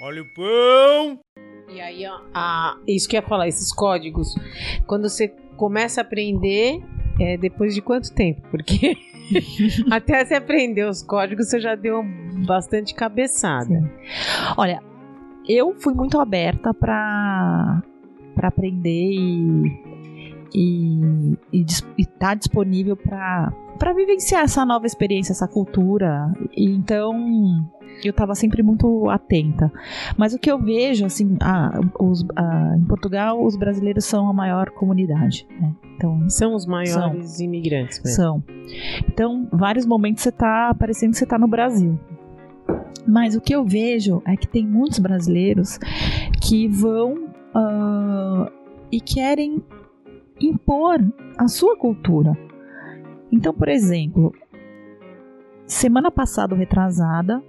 [0.00, 1.18] Olha o pão!
[1.72, 4.34] E aí, ó, a- isso que eu ia falar, esses códigos,
[4.86, 6.82] quando você começa a aprender,
[7.20, 8.42] é depois de quanto tempo?
[8.50, 8.96] Porque
[9.90, 12.04] até você aprender os códigos, você já deu
[12.46, 13.66] bastante cabeçada.
[13.66, 13.88] Sim.
[14.56, 14.82] Olha,
[15.48, 17.82] eu fui muito aberta para
[18.34, 19.82] para aprender e
[20.54, 26.32] e e dis- e tá disponível para para vivenciar essa nova experiência, essa cultura.
[26.56, 27.14] E então
[28.02, 29.72] eu estava sempre muito atenta.
[30.16, 34.32] Mas o que eu vejo, assim, ah, os- ah, em Portugal, os brasileiros são a
[34.32, 35.46] maior comunidade.
[35.60, 35.72] Né?
[35.96, 38.16] Então, São os maiores imigrantes mesmo.
[38.16, 38.42] são.
[39.08, 41.98] Então, vários momentos você tá parecendo que você tá no Brasil.
[43.06, 45.78] Mas o que eu vejo é que tem muitos brasileiros
[46.42, 48.50] que vão ah,
[48.90, 49.62] e querem
[50.40, 50.98] impor
[51.38, 52.36] a sua cultura.
[53.34, 54.32] Então, por exemplo,
[55.66, 57.42] semana passada, retrasada,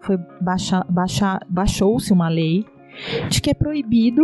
[0.00, 2.64] foi baixa, baixa, baixou-se uma lei
[3.28, 4.22] de que é proibido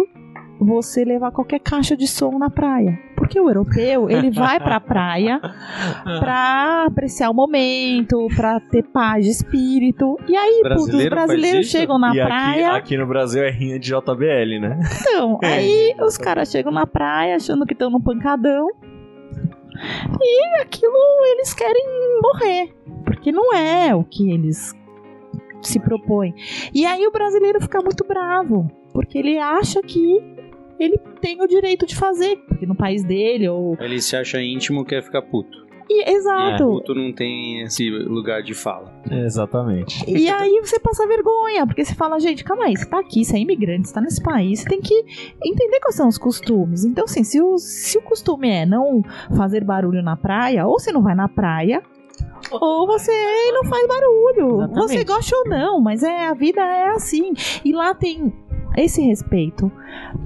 [0.61, 2.97] você levar qualquer caixa de som na praia.
[3.17, 5.41] Porque o europeu, ele vai pra praia
[6.21, 10.17] pra apreciar o momento, pra ter paz de espírito.
[10.29, 12.73] E aí, putz, os Brasileiro faz brasileiros chegam na e aqui, praia.
[12.75, 14.79] aqui no Brasil é rinha de JBL, né?
[15.01, 18.69] Então, aí os caras chegam na praia achando que estão no pancadão.
[20.21, 20.95] E aquilo
[21.33, 21.85] eles querem
[22.23, 22.75] morrer.
[23.05, 24.75] Porque não é o que eles
[25.61, 26.35] se propõem.
[26.75, 28.71] E aí o brasileiro fica muito bravo.
[28.93, 30.23] Porque ele acha que
[30.79, 32.37] ele tem o direito de fazer.
[32.49, 33.77] Porque no país dele, ou.
[33.81, 35.67] Ele se acha íntimo quer ficar puto.
[35.89, 36.65] E, exato.
[36.65, 38.93] Puto não tem esse lugar de fala.
[39.11, 40.05] Exatamente.
[40.09, 43.37] E aí você passa vergonha, porque você fala, gente, calma aí, você tá aqui, você
[43.37, 44.95] é imigrante, você tá nesse país, você tem que
[45.45, 46.85] entender quais são os costumes.
[46.85, 49.03] Então, assim, se o, se o costume é não
[49.37, 51.83] fazer barulho na praia, ou você não vai na praia,
[52.51, 53.13] ou você
[53.53, 54.57] não faz barulho.
[54.57, 54.89] Exatamente.
[54.89, 57.33] Você gosta ou não, mas é a vida é assim.
[57.65, 58.33] E lá tem
[58.77, 59.71] esse respeito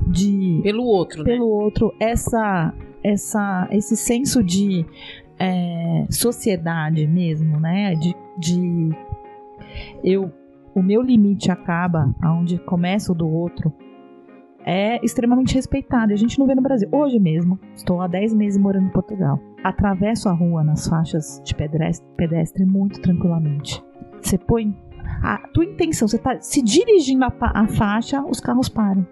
[0.07, 1.33] de Pelo outro, né?
[1.33, 4.85] pelo outro, essa, essa, esse senso de
[5.39, 7.95] é, sociedade mesmo, né?
[7.95, 8.91] De, de
[10.03, 10.33] eu,
[10.75, 13.73] o meu limite acaba aonde começa o do outro.
[14.65, 16.13] É extremamente respeitado.
[16.13, 16.89] A gente não vê no Brasil.
[16.91, 19.39] Hoje mesmo, estou há 10 meses morando em Portugal.
[19.63, 23.83] Atravesso a rua nas faixas de pedestre, pedestre muito tranquilamente.
[24.21, 24.77] Você põe
[25.23, 29.07] a tua intenção, você tá se dirigindo a faixa, os carros param.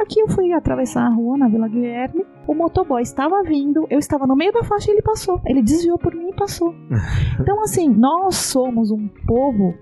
[0.00, 4.26] Aqui eu fui atravessar a rua na Vila Guilherme, o motoboy estava vindo, eu estava
[4.26, 5.40] no meio da faixa e ele passou.
[5.44, 6.74] Ele desviou por mim e passou.
[7.40, 9.74] Então, assim, nós somos um povo,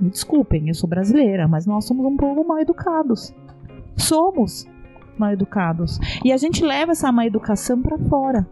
[0.00, 3.34] me desculpem, eu sou brasileira, mas nós somos um povo mal educados.
[3.96, 4.66] Somos
[5.16, 5.98] mal educados.
[6.24, 8.46] E a gente leva essa má educação pra fora.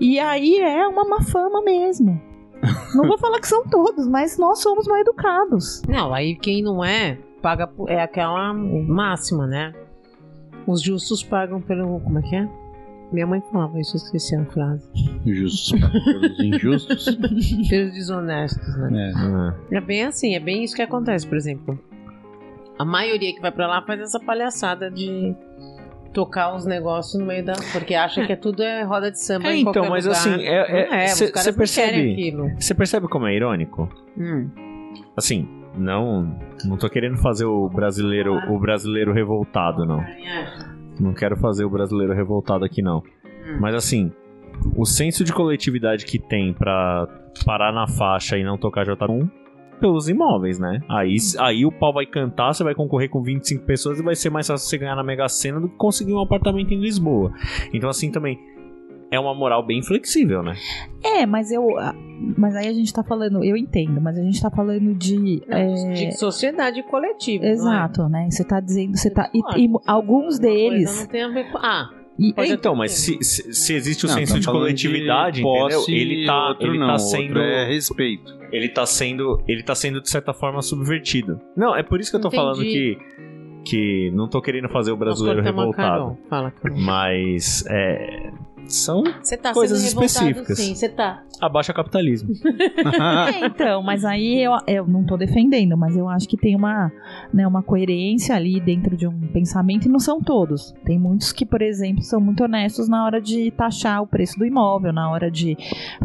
[0.00, 2.20] E aí é uma má fama mesmo.
[2.94, 5.82] Não vou falar que são todos, mas nós somos mal educados.
[5.88, 7.66] Não, aí quem não é, paga.
[7.66, 9.72] por- É aquela máxima, né?
[10.66, 12.00] Os justos pagam pelo.
[12.00, 12.48] Como é que é?
[13.12, 14.88] Minha mãe falava isso, eu esqueci a frase.
[15.26, 17.04] Justos pelos injustos.
[17.68, 19.12] Pelos desonestos, né?
[19.70, 19.76] É.
[19.76, 21.78] É bem assim, é bem isso que acontece, por exemplo.
[22.78, 25.36] A maioria que vai pra lá faz essa palhaçada de
[26.12, 27.54] tocar os negócios no meio da.
[27.72, 30.18] Porque acha que é tudo é roda de samba É, em então, mas lugar.
[30.18, 32.54] assim, é- é- Não é, não percebe-.
[32.58, 33.88] Você percebe como é irônico?
[34.18, 34.48] Hum.
[35.16, 40.04] Assim, não, não tô querendo fazer o brasileiro, o brasileiro revoltado, não.
[41.00, 42.98] Não quero fazer o brasileiro revoltado aqui, não.
[43.24, 43.58] Hum.
[43.60, 44.12] Mas assim,
[44.76, 47.08] o senso de coletividade que tem pra
[47.44, 49.28] parar na faixa e não tocar J1
[49.82, 50.80] pelos imóveis, né?
[50.88, 54.30] Aí, aí o pau vai cantar, você vai concorrer com 25 pessoas e vai ser
[54.30, 57.32] mais fácil você ganhar na Mega Sena do que conseguir um apartamento em Lisboa.
[57.74, 58.38] Então, assim, também
[59.10, 60.54] é uma moral bem flexível, né?
[61.04, 61.78] É, mas eu.
[61.78, 61.94] ah,
[62.38, 65.42] Mas aí a gente tá falando, eu entendo, mas a gente tá falando de.
[65.46, 67.42] Não, é, De sociedade coletiva.
[67.44, 67.52] não é?
[67.52, 68.28] Exato, né?
[68.30, 69.28] Você tá dizendo, você tá.
[69.34, 71.00] E, Claro, e alguns deles.
[71.00, 71.58] Não tem a ver com.
[71.58, 75.42] Ah, e- Pode então, mas se, se, existe o Não, senso tá de coletividade, de
[75.42, 76.10] posse, entendeu?
[76.12, 77.38] Ele tá, outro ele não, tá outro sendo.
[77.40, 78.41] é respeito.
[78.52, 79.42] Ele tá sendo.
[79.48, 81.40] Ele tá sendo, de certa forma, subvertido.
[81.56, 82.42] Não, é por isso que eu tô Entendi.
[82.42, 82.98] falando que.
[83.64, 85.76] Que não tô querendo fazer o brasileiro revoltado.
[85.76, 86.18] Carol.
[86.28, 86.78] Fala, Carol.
[86.78, 87.64] Mas.
[87.68, 88.30] É.
[88.66, 89.02] São.
[89.42, 90.58] Tá Coisas específicas.
[90.58, 91.22] Sim, você tá.
[91.40, 92.32] Abaixa capitalismo.
[93.32, 96.90] É, então, mas aí eu, eu não tô defendendo, mas eu acho que tem uma,
[97.32, 100.72] né, uma coerência ali dentro de um pensamento, e não são todos.
[100.84, 104.44] Tem muitos que, por exemplo, são muito honestos na hora de taxar o preço do
[104.46, 105.56] imóvel, na hora de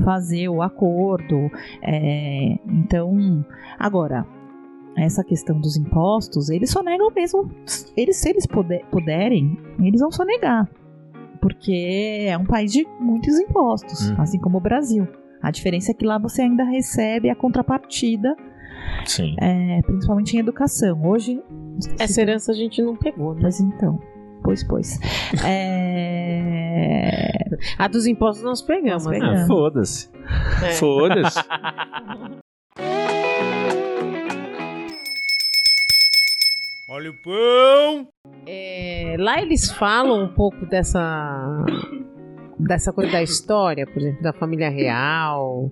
[0.04, 1.50] fazer o acordo.
[1.82, 3.46] é, então,
[3.80, 4.26] agora.
[5.00, 7.52] Essa questão dos impostos, eles só negam mesmo.
[7.96, 10.68] Eles, se eles puder- puderem, eles vão só negar.
[11.48, 14.16] Porque é um país de muitos impostos, Hum.
[14.18, 15.08] assim como o Brasil.
[15.42, 18.36] A diferença é que lá você ainda recebe a contrapartida,
[19.06, 19.34] Sim.
[19.40, 21.02] é, principalmente em educação.
[21.08, 21.42] Hoje.
[21.98, 23.40] Essa herança a gente não pegou, né?
[23.44, 23.98] Pois então.
[24.44, 25.00] Pois, pois.
[25.46, 27.32] É...
[27.78, 29.06] A dos impostos nós pegamos.
[29.06, 29.20] Nós né?
[29.20, 29.42] pegamos.
[29.44, 30.10] Ah, Foda-se.
[30.66, 30.72] É.
[30.74, 31.40] Foda-se.
[36.90, 38.08] Olha o pão!
[38.48, 41.66] É, lá eles falam um pouco dessa
[42.58, 45.70] dessa coisa da história, por exemplo, da família real.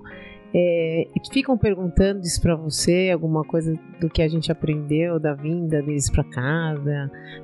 [0.54, 5.34] É, e ficam perguntando isso pra você, alguma coisa do que a gente aprendeu da
[5.34, 6.76] vinda deles pra cá,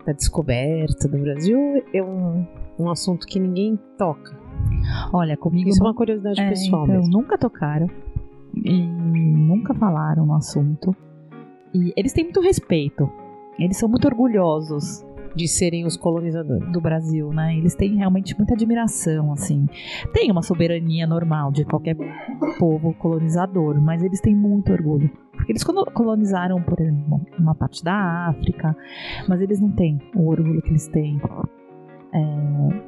[0.06, 1.84] da, descoberta do Brasil.
[1.94, 2.46] É um,
[2.80, 4.40] um assunto que ninguém toca.
[5.12, 5.70] Olha, comigo.
[5.70, 7.12] Isso é uma curiosidade é, pessoal então, mesmo.
[7.12, 7.88] nunca tocaram.
[8.54, 10.96] E nunca falaram no assunto.
[11.74, 13.10] E eles têm muito respeito.
[13.60, 16.72] Eles são muito orgulhosos De serem os colonizadores.
[16.72, 17.56] do Brasil, né?
[17.56, 19.66] Eles têm realmente muita admiração, assim.
[20.14, 21.96] Tem uma soberania normal de qualquer
[22.60, 25.10] povo colonizador, mas eles têm muito orgulho.
[25.32, 28.76] Porque eles colo- colonizaram, por exemplo, uma parte da África,
[29.28, 31.20] mas eles não têm o orgulho que eles têm
[32.14, 32.20] é,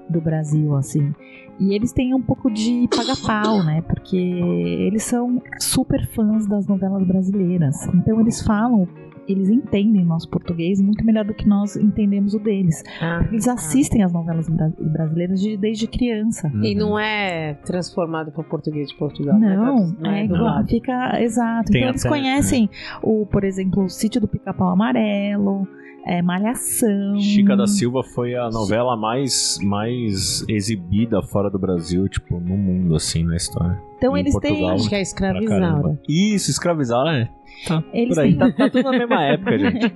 [0.09, 1.13] do Brasil, assim.
[1.59, 3.81] E eles têm um pouco de paga-pau, né?
[3.81, 7.87] Porque eles são super fãs das novelas brasileiras.
[7.95, 8.87] Então eles falam,
[9.27, 12.83] eles entendem nosso português muito melhor do que nós entendemos o deles.
[13.01, 16.51] Ah, Eles assistem as novelas bra- brasileiras de- desde criança.
[16.61, 19.37] E não é transformado para português de Portugal.
[19.39, 19.55] né?
[19.55, 21.71] Não, Não é do igual, fica exato.
[21.71, 22.69] Tem então eles conhecem
[23.01, 25.67] o, por exemplo, o sítio do Pica-Pau Amarelo,
[26.05, 27.17] é, Malhação.
[27.19, 32.95] Chica da Silva foi a novela mais, mais exibida fora do Brasil, tipo, no mundo,
[32.95, 33.79] assim, na história.
[34.03, 34.57] Então em eles Portugal.
[34.57, 35.99] têm, Acho que é escravizaura.
[36.09, 37.29] Isso, escravizaura, é.
[37.67, 38.29] Tá, eles por aí.
[38.31, 39.93] têm Tá, tá tudo na mesma época, gente.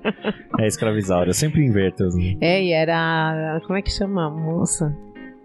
[0.60, 2.06] É escravizaura, eu sempre inverto.
[2.06, 2.38] assim.
[2.40, 3.60] É, e era.
[3.66, 4.96] Como é que chama a moça?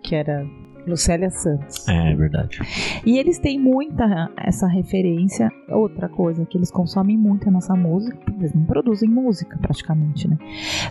[0.03, 0.47] Que era
[0.87, 1.87] Lucélia Santos.
[1.89, 2.59] É, é verdade.
[3.07, 5.49] E eles têm muita essa referência.
[5.69, 8.17] Outra coisa que eles consomem muito é a nossa música.
[8.39, 10.37] Eles não produzem música praticamente, né?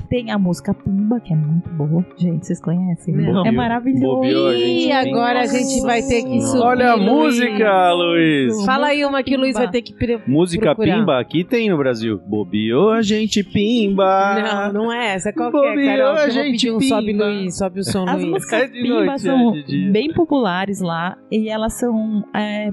[0.10, 2.06] Tem a música Pimba, que é muito boa.
[2.18, 3.14] Gente, vocês conhecem?
[3.16, 3.46] Não.
[3.46, 4.02] É maravilhoso.
[4.16, 4.88] Bobeou, a gente.
[4.88, 6.62] E agora a gente vai ter que subir.
[6.62, 7.12] Olha a Luiz.
[7.12, 8.66] música, Luiz!
[8.66, 9.64] Fala aí uma que o Luiz Pimba.
[9.66, 11.00] vai ter que pre- Música procurar.
[11.00, 12.20] pimba aqui tem no Brasil.
[12.26, 14.72] Bobeou a gente pimba.
[14.74, 15.32] Não, não é essa.
[15.34, 16.14] Qual que é, Bobeou, Carol?
[16.16, 17.26] A gente um sobe pimba.
[17.26, 18.30] Luiz, sobe o som As Luiz.
[18.32, 19.81] músicas É de Pimba noite, são é de.
[19.92, 22.24] Bem populares lá e elas são.
[22.36, 22.72] é,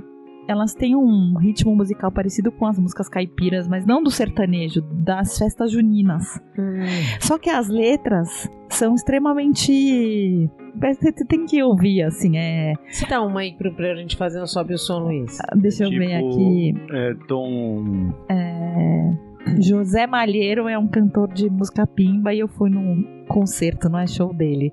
[0.48, 5.36] elas têm um ritmo musical parecido com as músicas caipiras, mas não do sertanejo, das
[5.36, 6.40] festas juninas.
[6.58, 6.86] Hum.
[7.20, 10.50] Só que as letras são extremamente.
[10.80, 12.72] Você tem que ouvir, assim, é.
[12.88, 15.36] Cita uma aí pro, pra gente fazer um sobe o som Luiz.
[15.54, 16.74] Deixa eu ver Tipo, aqui.
[16.92, 18.14] É, tom.
[18.30, 19.12] É,
[19.60, 24.06] José Malheiro é um cantor de música pimba e eu fui num concerto, não é
[24.06, 24.72] show dele.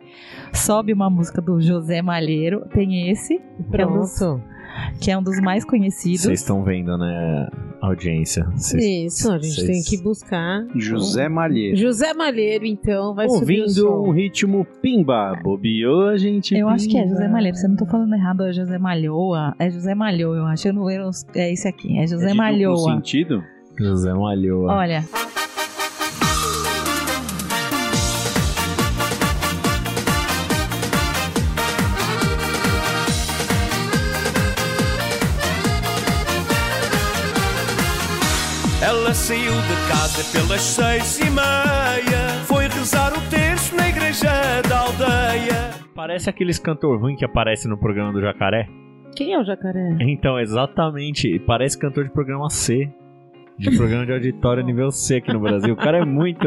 [0.54, 3.40] Sobe uma música do José Malheiro, tem esse,
[3.72, 4.20] que é um dos,
[5.02, 6.22] que é um dos mais conhecidos.
[6.22, 7.48] Vocês estão vendo, né,
[7.82, 8.46] audiência.
[8.56, 10.66] Vocês- Isso, a gente vocês- tem que buscar.
[10.76, 11.78] José Malheiro.
[11.78, 15.40] José Malheiro, então, vai subir o Ouvindo um ritmo pimba.
[15.44, 17.14] Bobeou a gente Eu acho que é pimba.
[17.16, 19.54] José Malheiro, se eu não tô falando errado, é José Malhoa.
[19.60, 20.68] É José Malhoa, eu acho.
[20.68, 22.96] Eu não, eu é esse aqui, é É José de duplo Malhoa.
[22.96, 23.44] sentido?
[23.78, 24.74] José Malhoa.
[24.74, 25.04] Olha.
[38.82, 42.44] Ela saiu de casa pelas seis e meia.
[42.46, 44.30] Foi rezar o terço na igreja
[44.70, 45.72] da aldeia.
[45.96, 48.68] Parece aqueles cantor ruim que aparece no programa do Jacaré.
[49.16, 49.98] Quem é o jacaré?
[50.02, 51.40] Então, exatamente.
[51.40, 52.92] Parece cantor de programa C.
[53.58, 55.74] De programa de auditório nível C aqui no Brasil.
[55.74, 56.42] O cara é muito.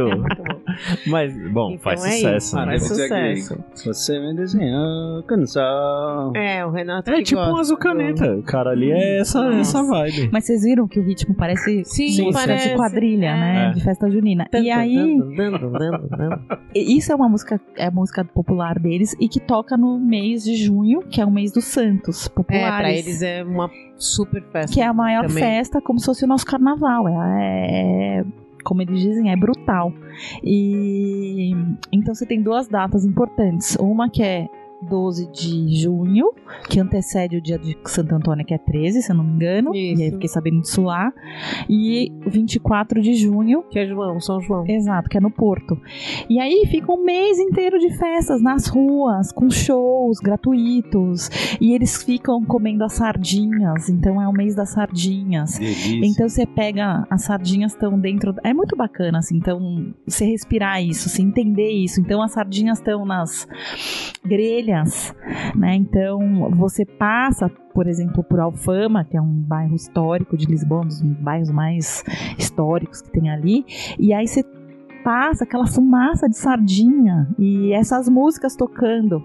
[1.06, 2.56] Mas, bom, Então faz é sucesso.
[2.56, 2.64] né?
[2.66, 3.64] faz sucesso.
[3.84, 6.32] Você me desenhou canção.
[6.36, 8.32] É, o Renato É que tipo um gosta azul do- caneta.
[8.36, 10.28] O cara ali é essa, essa vibe.
[10.32, 12.68] Mas vocês viram que o ritmo parece Sim, música parece.
[12.70, 13.68] de quadrilha, né?
[13.68, 13.70] É.
[13.72, 14.46] De festa junina.
[14.52, 15.18] E aí,
[16.74, 21.00] isso é uma música, é música popular deles e que toca no mês de junho,
[21.02, 22.78] que é o mês dos santos É, populares.
[22.78, 24.72] pra eles é uma super festa.
[24.74, 25.42] que é a maior também.
[25.42, 27.08] festa, como se fosse o nosso carnaval.
[27.08, 28.24] É, é-
[28.68, 29.90] como eles dizem, é brutal.
[30.44, 31.52] E
[31.90, 33.76] então você tem duas datas importantes.
[33.80, 34.46] Uma que é
[34.82, 36.32] 12 de junho,
[36.68, 39.74] que antecede o dia de Santo Antônio, que é 13, se eu não me engano.
[39.74, 40.00] Isso.
[40.00, 41.12] E aí eu fiquei sabendo disso lá.
[41.68, 44.64] E 24 de junho, Que é João, São João.
[44.66, 45.80] Exato, que é no Porto.
[46.28, 51.30] E aí fica um mês inteiro de festas nas ruas, com shows gratuitos.
[51.60, 53.88] E eles ficam comendo as sardinhas.
[53.88, 55.58] Então é o mês das sardinhas.
[55.58, 56.06] Delícia.
[56.06, 58.34] Então você pega, as sardinhas estão dentro.
[58.44, 59.36] É muito bacana, assim.
[59.36, 62.00] Então, você respirar isso, você entender isso.
[62.00, 63.46] Então, as sardinhas estão nas
[64.24, 64.67] grelhas,
[65.54, 65.74] né?
[65.74, 70.88] Então, você passa, por exemplo, por Alfama, que é um bairro histórico de Lisboa, um
[70.88, 72.04] dos bairros mais
[72.38, 73.64] históricos que tem ali.
[73.98, 74.44] E aí você
[75.04, 79.22] passa aquela fumaça de sardinha e essas músicas tocando.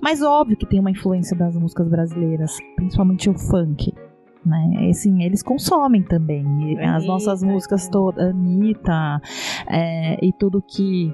[0.00, 3.92] Mas óbvio que tem uma influência das músicas brasileiras, principalmente o funk.
[4.44, 4.88] Né?
[4.88, 6.72] Assim, eles consomem também.
[6.72, 9.20] E As nossas Anitta, músicas todas, Anitta
[9.68, 11.12] é, e tudo que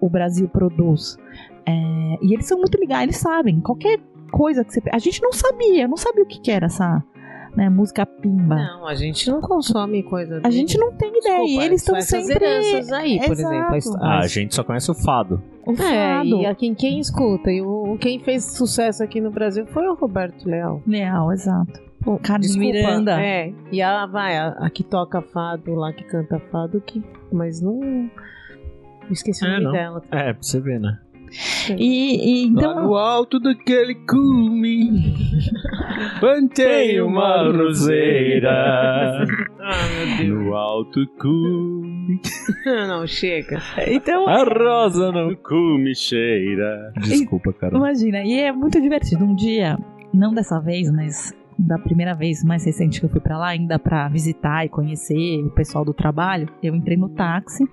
[0.00, 1.18] o Brasil produz.
[1.66, 1.72] É,
[2.22, 3.60] e eles são muito ligados, eles sabem.
[3.60, 3.98] Qualquer
[4.30, 4.82] coisa que você.
[4.92, 7.02] A gente não sabia, não sabia o que, que era essa
[7.56, 8.54] né, música pimba.
[8.56, 11.36] Não, a gente não consome coisa A gente não tem ideia.
[11.38, 12.44] Desculpa, e eles estão essas sempre.
[12.44, 13.54] heranças aí, por Exato.
[13.74, 14.02] exemplo.
[14.04, 15.42] a Ah, a gente só conhece o fado.
[15.66, 16.28] O É, fado.
[16.42, 17.50] e a quem, quem escuta.
[17.50, 20.80] E o, quem fez sucesso aqui no Brasil foi o Roberto Leal.
[20.86, 21.84] Leal, exato.
[22.22, 23.20] Carlos Desculpa, Miranda.
[23.20, 27.02] É, e a, vai, a, a que toca fado lá, que canta fado, que,
[27.32, 28.08] mas não.
[29.10, 29.72] Esqueci o É, nome não.
[29.72, 30.02] dela.
[30.12, 30.98] É, pra você ver, né?
[31.76, 32.82] E, e Lá então.
[32.84, 34.90] no alto daquele cume
[36.20, 39.24] Plantei uma roseira
[39.60, 42.20] Ah, No alto cume.
[42.64, 43.60] Não, chega.
[43.88, 45.30] Então, A rosa não.
[45.30, 47.76] No cume cheira Desculpa, cara.
[47.76, 49.24] imagina, e é muito divertido.
[49.24, 49.76] Um dia,
[50.14, 53.78] não dessa vez, mas da primeira vez mais recente que eu fui pra lá, ainda
[53.78, 57.64] pra visitar e conhecer o pessoal do trabalho, eu entrei no táxi.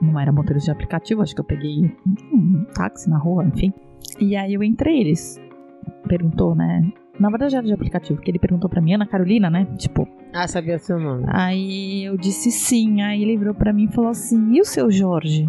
[0.00, 1.90] Não era motorista de aplicativo, acho que eu peguei
[2.32, 3.72] um táxi na rua, enfim.
[4.20, 5.40] E aí eu entrei, eles
[6.06, 6.86] perguntou, né?
[7.18, 9.66] Na verdade era de aplicativo, que ele perguntou pra mim, Ana Carolina, né?
[9.78, 11.24] Tipo, Ah, sabia seu nome.
[11.28, 14.90] aí eu disse sim, aí ele virou pra mim e falou assim: e o seu
[14.90, 15.48] Jorge?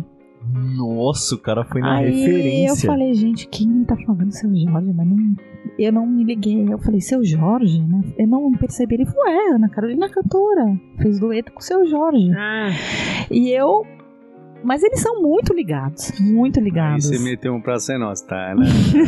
[0.54, 2.86] Nossa, o cara foi na Aí referência.
[2.86, 4.94] eu falei, gente, quem tá falando seu Jorge?
[4.94, 5.36] Mas não,
[5.80, 6.66] eu não me liguei.
[6.72, 8.02] Eu falei, seu Jorge, né?
[8.18, 8.96] Eu não percebi.
[8.96, 10.78] Ele falou, é, Ana Carolina cantora.
[11.02, 12.32] Fez dueto com o seu Jorge.
[12.36, 12.70] Ah,
[13.32, 13.86] E eu.
[14.64, 16.12] Mas eles são muito ligados.
[16.20, 17.06] Muito Aí ligados.
[17.06, 18.56] você meteu um pra ser nosso tá?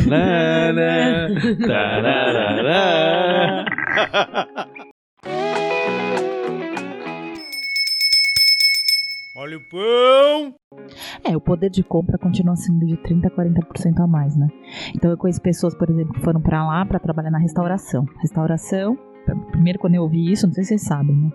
[0.06, 0.72] Na,
[9.40, 10.54] Olha o pão.
[11.22, 14.48] É, o poder de compra continua sendo de 30% a 40% a mais, né?
[14.96, 18.04] Então eu conheço pessoas, por exemplo, que foram pra lá pra trabalhar na restauração.
[18.20, 18.98] Restauração,
[19.52, 21.30] primeiro quando eu ouvi isso, não sei se vocês sabem, né?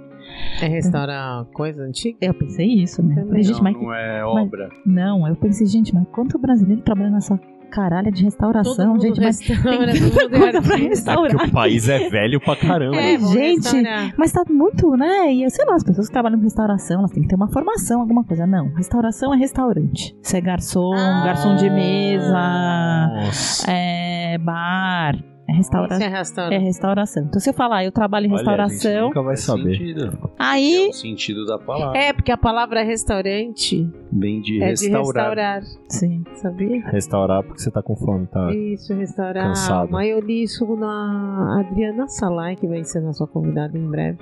[0.61, 2.17] é restaurar coisa antiga?
[2.21, 3.21] Eu pensei isso, né?
[3.21, 6.81] Eu Falei, gente, Não, mas não é obra Não, eu pensei, gente, mas quanto brasileiro
[6.81, 7.39] trabalha nessa
[7.73, 10.73] caralha de restauração, gente, mas restaura, tem é coisa pra artista.
[10.73, 11.31] É restaurar.
[11.31, 12.97] porque o país é velho pra caramba.
[13.01, 14.13] É, gente, restaurar.
[14.17, 15.31] Mas tá muito, né?
[15.33, 18.01] E sei lá, as pessoas que trabalham com restauração, elas têm que ter uma formação,
[18.01, 18.45] alguma coisa.
[18.45, 20.15] Não, restauração é restaurante.
[20.21, 21.23] Você é garçom, Ah.
[21.25, 23.65] garçom de mesa, Nossa.
[23.71, 25.15] é bar,
[25.53, 26.51] é Isso restauração.
[26.51, 27.23] é É restauração.
[27.23, 28.37] Então, se eu falar, eu trabalho em Olha, a
[28.67, 29.77] gente restauração, nunca vai saber.
[29.77, 30.05] sentido.
[30.05, 30.87] É aí.
[30.89, 35.61] o sentido da palavra É, porque a palavra restaurante Vem de é de restaurar restaurar,
[35.89, 36.23] Sim.
[36.35, 36.85] sabia?
[36.87, 38.53] Restaurar porque você tá com fome, tá?
[38.53, 39.47] Isso, restaurar.
[39.49, 39.91] Cansado.
[39.91, 44.19] Mas eu li isso na Adriana Salai, que vai ser nossa convidada em breve.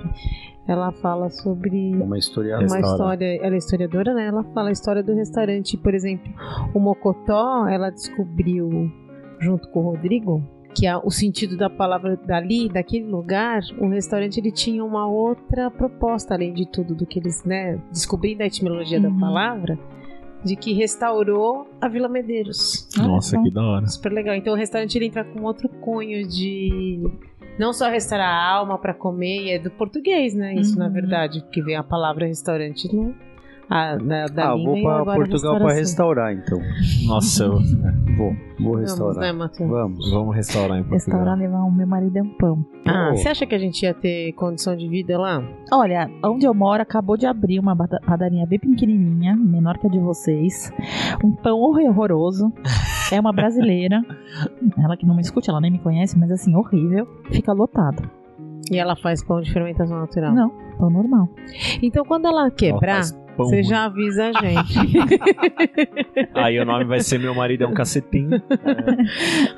[0.66, 2.92] Ela fala sobre Uma historiadora uma Restaurar.
[3.16, 4.26] história, ela é historiadora, né?
[4.26, 5.76] Ela fala a história do restaurante.
[5.76, 6.32] Por exemplo,
[6.72, 8.70] o Mocotó, ela descobriu,
[9.40, 10.40] junto com o Rodrigo,
[10.74, 15.70] que a- o sentido da palavra dali, daquele lugar, o restaurante ele tinha uma outra
[15.70, 19.20] proposta, além de tudo do que eles, né, descobrindo a etimologia da Uhum.
[19.20, 19.78] palavra,
[20.44, 22.88] de que restaurou a Vila Medeiros.
[22.98, 23.42] Nossa, só.
[23.42, 23.86] que da hora.
[23.86, 24.34] Super legal.
[24.34, 27.00] Então o restaurante ele entra com outro cunho de
[27.58, 30.54] não só restaurar a alma para comer, e é do português, né?
[30.54, 30.92] Isso na Uhum.
[30.92, 33.14] verdade, porque vem a palavra restaurante no
[33.70, 35.78] a, da, da Ah, língua vou pra agora Portugal pra restauração.
[35.78, 36.58] restaurar então
[37.06, 37.58] Nossa, eu...
[38.14, 39.70] Vou, vou Vamos, restaurar né, Matheus?
[39.70, 41.18] Vamos vamos restaurar em Portugal.
[41.20, 42.62] Restaurar, levar o meu marido é um pão.
[42.86, 45.42] Ah, você acha que a gente ia ter condição de vida lá?
[45.72, 49.98] Olha, onde eu moro acabou de abrir uma padarinha bem pequenininha, menor que a de
[49.98, 50.70] vocês.
[51.24, 52.52] Um pão horroroso.
[53.10, 54.02] É uma brasileira.
[54.78, 57.06] Ela que não me escute, ela nem me conhece, mas assim, horrível.
[57.30, 58.02] Fica lotado.
[58.70, 60.34] E ela faz pão de fermentação natural.
[60.34, 61.28] Não, pão normal.
[61.82, 63.64] Então quando ela quebrar, faz pão você ruim.
[63.64, 64.78] já avisa a gente.
[66.34, 68.42] Aí o nome vai ser Meu Marido é um Cacetinho.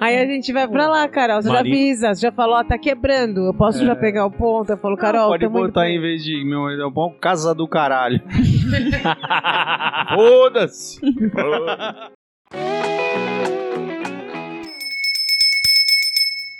[0.00, 1.42] Aí a gente vai pra lá, Carol.
[1.42, 3.46] Você Mari- já avisa, você já falou, ó, tá quebrando.
[3.46, 4.70] Eu posso já pegar o ponto?
[4.70, 6.92] Eu falo, Carol, Pode tamo indo botar pra- em vez de meu marido é um
[6.92, 8.20] pão, casa do caralho
[10.14, 11.00] Foda-se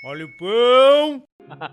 [0.03, 1.22] Olha o pão.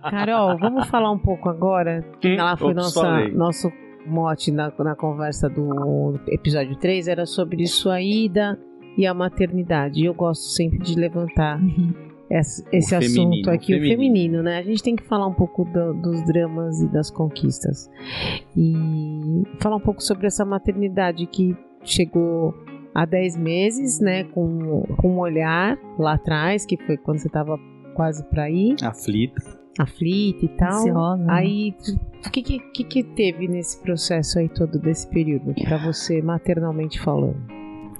[0.10, 2.04] Carol, vamos falar um pouco agora.
[2.22, 3.72] Que ela foi Ops, nossa, nosso
[4.06, 8.60] mote na, na conversa do episódio 3, era sobre sua ida
[8.98, 10.02] e a maternidade.
[10.02, 11.60] E eu gosto sempre de levantar
[12.30, 14.58] esse, esse O assunto feminino, aqui, o o feminino, né?
[14.58, 17.90] A gente tem que falar um pouco do- dos dramas e das conquistas.
[18.56, 22.54] E falar um pouco sobre essa maternidade que chegou
[22.94, 24.24] há 10 meses, né?
[24.26, 27.58] Com, com um olhar lá atrás, que foi quando você estava
[27.96, 30.70] quase para ir Aflita aflita e tal.
[30.80, 31.24] Ansiosa.
[31.24, 31.34] né?
[31.34, 31.76] Aí,
[32.26, 37.38] o que, que, que teve nesse processo aí todo desse período, pra você, maternalmente falando?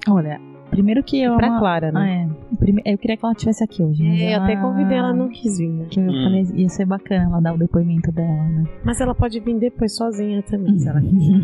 [0.10, 1.36] Olha, primeiro que eu.
[1.38, 2.00] Pra Clara, né?
[2.00, 2.10] Ah,
[2.54, 2.56] é.
[2.58, 4.06] Prime- Eu queria que ela estivesse aqui hoje.
[4.06, 5.86] É, eu até ela- convidei, ela não quis vir, né?
[5.90, 6.24] Que eu Hum.
[6.24, 8.64] falei, ia ser bacana ela dar o depoimento dela, né?
[8.84, 11.42] Mas ela pode vir depois sozinha também, se ela quiser.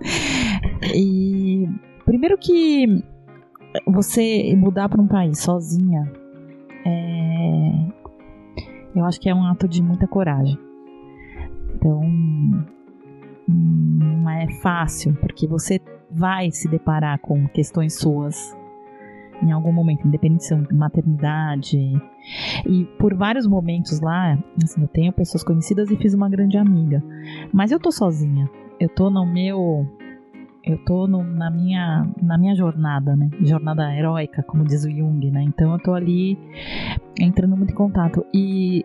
[0.94, 1.68] e
[2.04, 3.02] primeiro que
[3.86, 6.10] você mudar para um país sozinha,
[6.86, 7.72] é,
[8.98, 10.58] eu acho que é um ato de muita coragem.
[11.74, 12.64] Então, hum,
[13.48, 15.80] não é fácil, porque você
[16.10, 18.56] vai se deparar com questões suas
[19.42, 21.78] em algum momento, independente se é maternidade.
[22.66, 27.02] E por vários momentos lá, assim, eu tenho pessoas conhecidas e fiz uma grande amiga.
[27.52, 28.50] Mas eu tô sozinha.
[28.80, 29.86] Eu tô no meu
[30.72, 33.28] eu tô no- na, minha, na minha jornada, né?
[33.40, 35.42] Jornada heróica, como diz o Jung, né?
[35.42, 36.38] Então eu tô ali
[37.18, 38.24] entrando muito em contato.
[38.32, 38.84] E,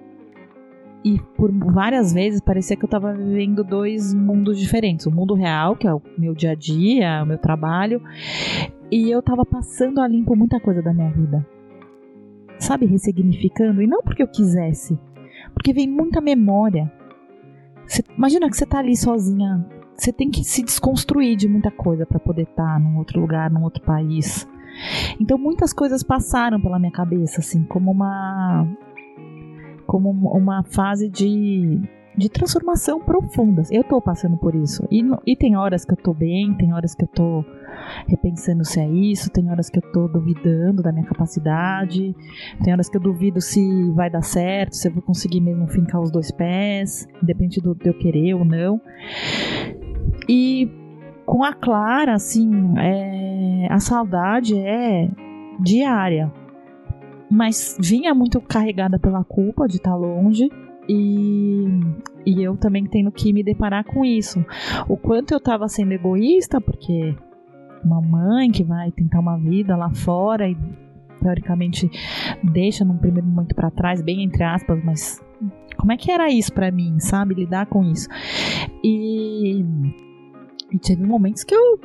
[1.03, 5.05] e por várias vezes parecia que eu tava vivendo dois mundos diferentes.
[5.05, 8.01] O mundo real, que é o meu dia a dia, o meu trabalho,
[8.91, 11.45] e eu tava passando a limpo muita coisa da minha vida.
[12.59, 13.81] Sabe, ressignificando.
[13.81, 14.97] E não porque eu quisesse,
[15.53, 16.91] porque vem muita memória.
[18.17, 19.65] Imagina que você tá ali sozinha.
[20.03, 23.63] Você tem que se desconstruir de muita coisa para poder estar num outro lugar, num
[23.63, 24.45] outro país.
[25.17, 28.67] Então muitas coisas passaram pela minha cabeça, assim, como uma
[29.87, 31.79] como uma fase de,
[32.17, 33.63] de transformação profunda.
[33.71, 34.85] Eu tô passando por isso.
[34.91, 37.45] E, e tem horas que eu tô bem, tem horas que eu tô
[38.05, 42.13] repensando se é isso, tem horas que eu tô duvidando da minha capacidade,
[42.61, 46.01] tem horas que eu duvido se vai dar certo, se eu vou conseguir mesmo fincar
[46.01, 48.81] os dois pés, independente do de eu querer ou não.
[50.27, 50.69] E
[51.25, 55.09] com a Clara, assim, é, a saudade é
[55.59, 56.31] diária.
[57.29, 60.49] Mas vinha muito carregada pela culpa de estar longe.
[60.87, 61.65] E,
[62.25, 64.45] e eu também tendo que me deparar com isso.
[64.87, 67.15] O quanto eu tava sendo egoísta, porque
[67.83, 70.57] uma mãe que vai tentar uma vida lá fora e
[71.21, 71.89] teoricamente
[72.43, 75.23] deixa num primeiro momento pra trás, bem entre aspas, mas
[75.77, 77.35] como é que era isso pra mim, sabe?
[77.35, 78.07] Lidar com isso.
[78.83, 79.65] E,
[80.73, 81.79] e teve momentos que eu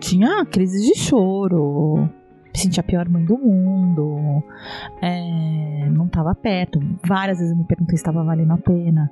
[0.00, 2.08] tinha crises de choro,
[2.52, 4.42] me sentia a pior mãe do mundo,
[5.00, 6.80] é, não estava perto.
[7.04, 9.10] Várias vezes eu me perguntei se estava valendo a pena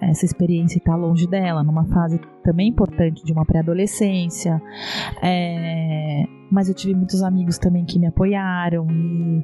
[0.00, 4.60] essa experiência estar longe dela, numa fase também importante de uma pré-adolescência.
[5.22, 9.42] É, mas eu tive muitos amigos também que me apoiaram e,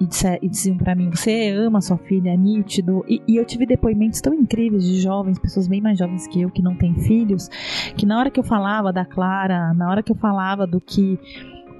[0.00, 0.08] e,
[0.44, 3.04] e diziam pra mim: você ama sua filha, é nítido.
[3.08, 6.50] E, e eu tive depoimentos tão incríveis de jovens, pessoas bem mais jovens que eu,
[6.50, 7.48] que não têm filhos,
[7.96, 11.18] que na hora que eu falava da Clara, na hora que eu falava do que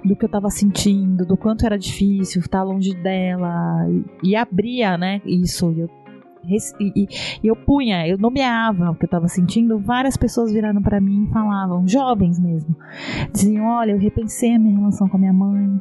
[0.05, 3.87] do que eu tava sentindo, do quanto era difícil estar longe dela
[4.23, 5.91] e, e abria, né, isso, e eu
[6.47, 7.09] e, e-
[7.43, 11.33] eu punha, eu nomeava o que eu tava sentindo, várias pessoas viraram pra mim e
[11.33, 12.77] falavam, jovens mesmo,
[13.33, 15.81] diziam, olha, eu repensei a minha relação com a minha mãe,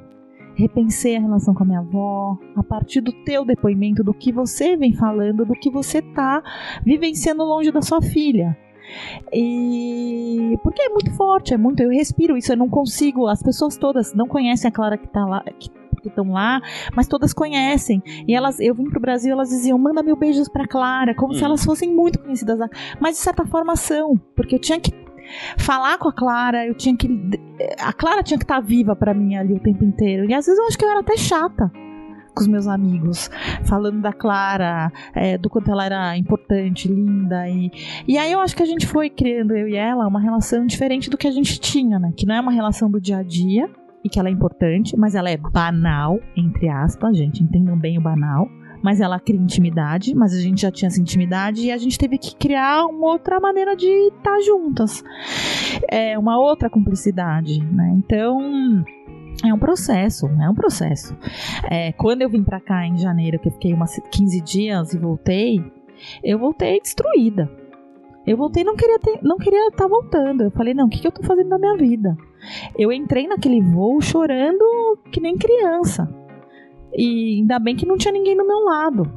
[0.55, 4.75] repensei a relação com a minha avó, a partir do teu depoimento, do que você
[4.77, 6.41] vem falando, do que você tá
[6.85, 8.57] vivenciando longe da sua filha.
[9.31, 13.77] E porque é muito forte, é muito, eu respiro isso, eu não consigo, as pessoas
[13.77, 15.69] todas não conhecem a Clara que tá lá, que
[16.01, 16.61] que estão lá,
[16.93, 18.03] mas todas conhecem.
[18.27, 21.41] E elas, eu vim pro Brasil, elas diziam: "Manda mil beijos pra Clara", como se
[21.41, 21.45] Hum.
[21.45, 22.59] elas fossem muito conhecidas,
[22.99, 24.91] mas de certa forma são, porque eu tinha que
[25.57, 27.07] falar com a Clara, eu tinha que
[27.79, 30.29] a Clara tinha que estar viva pra mim ali o tempo inteiro.
[30.29, 31.71] E às vezes eu acho que eu era até chata
[32.33, 33.29] com os meus amigos,
[33.63, 37.47] falando da Clara, é, do quanto ela era importante, linda.
[37.47, 37.71] E,
[38.07, 41.11] e aí eu acho que a gente foi criando, eu e ela, uma relação diferente
[41.11, 42.11] do que a gente tinha, né?
[42.17, 43.69] Que não é uma relação do dia a dia,
[44.03, 48.01] e que ela é importante, mas ela é banal, entre aspas, gente, entendam bem o
[48.01, 48.49] banal.
[48.83, 52.17] Mas ela cria intimidade, mas a gente já tinha essa intimidade e a gente teve
[52.17, 55.03] que criar uma outra maneira de estar juntas.
[55.89, 57.93] É uma outra cumplicidade, né?
[57.95, 58.83] Então,
[59.45, 61.15] é um processo, é um processo.
[61.69, 64.99] É, quando eu vim pra cá em janeiro, que eu fiquei umas 15 dias e
[64.99, 65.63] voltei,
[66.23, 67.49] eu voltei destruída.
[68.25, 70.43] Eu voltei não queria ter, não queria estar voltando.
[70.43, 72.15] Eu falei, não, o que, que eu tô fazendo na minha vida?
[72.77, 74.63] Eu entrei naquele voo chorando
[75.11, 76.07] que nem criança.
[76.95, 79.09] E ainda bem que não tinha ninguém do meu lado.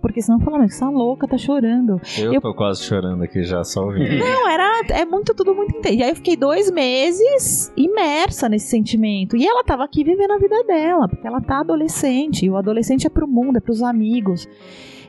[0.00, 2.00] Porque senão eu falava, essa louca tá chorando.
[2.18, 4.08] Eu, Eu- tô quase chorando aqui já, só ouvindo.
[4.18, 5.94] Não, era é muito tudo muito intenso.
[5.98, 9.36] E aí eu fiquei dois meses imersa nesse sentimento.
[9.36, 12.46] E ela tava aqui vivendo a vida dela, porque ela tá adolescente.
[12.46, 14.48] E o adolescente é pro mundo, é pros amigos.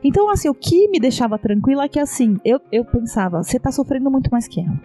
[0.03, 3.71] Então, assim, o que me deixava tranquila é que, assim, eu, eu pensava, você tá
[3.71, 4.79] sofrendo muito mais que ela.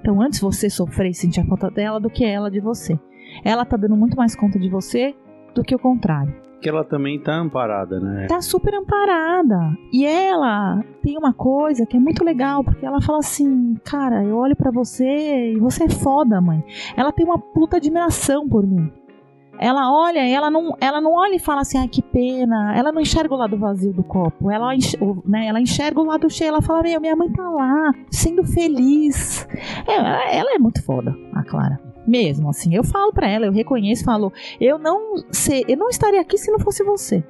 [0.00, 2.98] Então, antes você sofrer e sentir a falta dela do que ela de você.
[3.44, 5.14] Ela tá dando muito mais conta de você
[5.54, 8.26] do que o contrário Que ela também tá amparada, né?
[8.26, 9.58] tá super amparada.
[9.92, 14.36] E ela tem uma coisa que é muito legal, porque ela fala assim: Cara, eu
[14.36, 16.62] olho pra você e você é foda, mãe.
[16.96, 18.92] Ela tem uma puta admiração por mim.
[19.62, 22.74] Ela olha ela não, ela não olha e fala assim, ai que pena.
[22.74, 24.50] Ela não enxerga o lado vazio do copo.
[24.50, 26.48] Ela, enx- o- né, ela enxerga o lado cheio.
[26.48, 29.46] Ela fala, meu, minha mãe tá lá, sendo feliz.
[29.86, 31.78] É, ela é muito foda, a Clara.
[32.10, 36.20] Mesmo assim, eu falo pra ela, eu reconheço, falo, eu não sei, eu não estaria
[36.20, 37.22] aqui se não fosse você.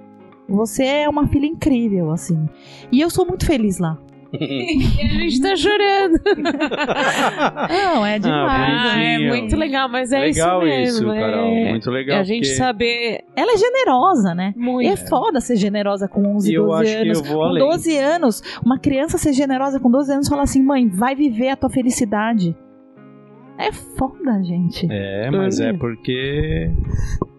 [0.49, 2.49] Você é uma filha incrível, assim.
[2.91, 3.99] E eu sou muito feliz lá.
[4.33, 6.19] E a gente tá chorando.
[7.69, 8.93] Não, é demais.
[8.95, 11.13] Ah, é muito legal, mas é legal isso mesmo.
[11.13, 11.47] isso, Carol.
[11.51, 11.71] é...
[11.71, 12.21] Muito legal.
[12.21, 14.55] a gente porque- saber Ela é generosa, né?
[14.57, 14.89] E muito.
[14.89, 17.19] é foda ser generosa com 11, E eu 12 acho que anos.
[17.19, 17.69] eu vou com além.
[17.71, 21.49] 12 anos, uma criança ser generosa com 12 anos e falar assim: mãe, vai viver
[21.49, 22.57] a tua felicidade.
[23.61, 24.87] É foda, gente.
[24.91, 26.71] É, mas é porque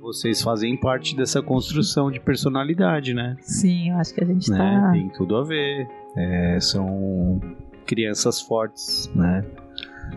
[0.01, 3.35] vocês fazem parte dessa construção de personalidade, né?
[3.41, 4.57] Sim, eu acho que a gente né?
[4.57, 4.91] tá.
[4.91, 5.87] Tem tudo a ver.
[6.15, 7.39] É, são
[7.85, 9.43] crianças fortes, né?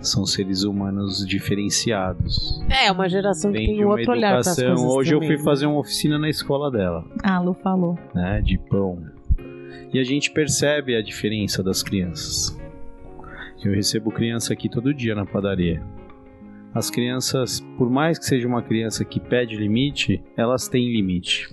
[0.03, 2.63] São seres humanos diferenciados.
[2.69, 4.75] É, uma geração que Vem tem de uma outro olhar para as educação.
[4.75, 5.45] coisas Hoje eu também, fui né?
[5.45, 7.97] fazer uma oficina na escola dela, A Lu falou.
[8.15, 8.43] né?
[8.43, 8.99] De pão.
[9.93, 12.59] E a gente percebe a diferença das crianças.
[13.65, 15.83] Eu recebo criança aqui todo dia na padaria.
[16.75, 21.49] As crianças, por mais que seja uma criança que pede limite, elas têm limite.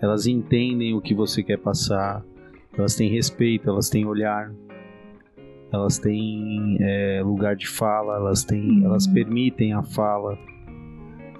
[0.00, 2.22] Elas entendem o que você quer passar,
[2.76, 4.52] elas têm respeito, elas têm olhar,
[5.72, 8.84] elas têm é, lugar de fala, elas têm, Uhum.
[8.84, 10.38] elas permitem a fala.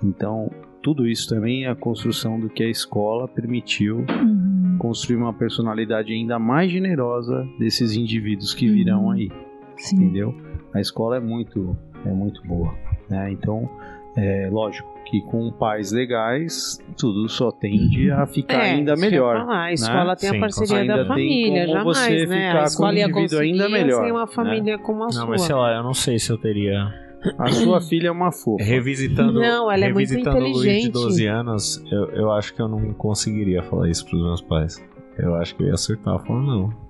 [0.03, 0.51] Então,
[0.83, 4.54] tudo isso também é a construção do que a escola permitiu Uhum.
[4.85, 8.75] Construir uma personalidade ainda mais generosa desses indivíduos que Uhum.
[8.75, 9.31] virão aí,
[9.79, 9.97] Sim.
[9.97, 10.35] entendeu?
[10.75, 11.75] A escola é muito,
[12.05, 12.75] é muito boa,
[13.09, 13.33] né?
[13.33, 13.67] Então,
[14.15, 19.07] é lógico que com pais legais tudo só tende a ficar É, ainda isso que
[19.07, 19.39] eu ia melhor.
[19.47, 22.47] falar, A escola tem Sim, a parceria ainda da tem família, como jamais, você né?
[22.49, 24.33] ficar A escola com o ia ainda melhor, sem uma né?
[24.33, 25.27] família como a Não, sua.
[25.29, 27.04] mas sei lá, eu não sei se eu teria.
[27.39, 28.63] A sua filha é uma fofa.
[28.63, 30.93] Revisitando, Não, ela é muito revisitando o Luiz de inteligente.
[30.93, 34.83] 12 anos, eu, eu acho que eu não conseguiria falar isso pros meus pais.
[35.19, 36.85] Eu acho que eu ia acertar, falando não.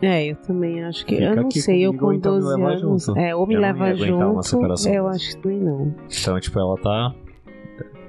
[0.00, 1.16] É, eu também acho que.
[1.16, 3.04] Fica eu não aqui sei, eu com ou então me 12 leva anos.
[3.04, 3.18] junto.
[3.18, 4.42] É, ou me Eu não leva ia aguentar uma junto.
[4.46, 5.94] separação Eu acho que também não.
[6.20, 7.14] Então, tipo, ela tá.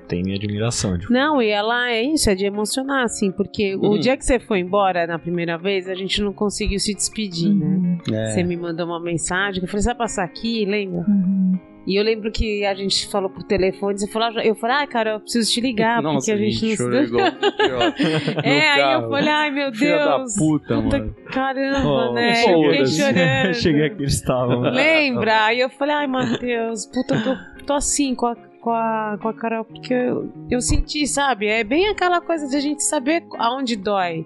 [0.09, 0.97] Tem minha admiração.
[0.97, 3.99] Tipo, Não, e ela é isso, é de emocionar, assim, porque o Uhum.
[3.99, 7.65] dia que você foi embora na primeira vez, a gente não conseguiu se despedir, né?
[7.65, 7.97] Uhum.
[8.13, 8.25] É.
[8.31, 11.05] Você me mandou uma mensagem, que eu falei, você vai passar aqui, lembra?
[11.07, 11.59] Uhum.
[11.87, 15.11] E eu lembro que a gente falou por telefone, você falou, eu falei, ah, cara,
[15.11, 17.25] eu preciso te ligar, Nossa, porque a gente não se chorou igual-
[18.43, 20.35] É, aí eu falei, ai meu Filha da Deus.
[20.37, 21.15] puta, Puta mano.
[21.31, 22.31] Caramba, Oh, né?
[22.31, 22.97] Eu fiquei foda-se.
[23.01, 23.53] chorando.
[23.55, 24.59] Cheguei aqui, eles estavam.
[24.61, 25.45] Lembra?
[25.45, 29.27] Aí eu falei, ai, Matheus, puta, eu tô, tô assim com a, com a, com
[29.27, 31.47] a Carol, porque eu, eu senti, sabe?
[31.47, 34.25] É bem aquela coisa de a gente saber aonde dói.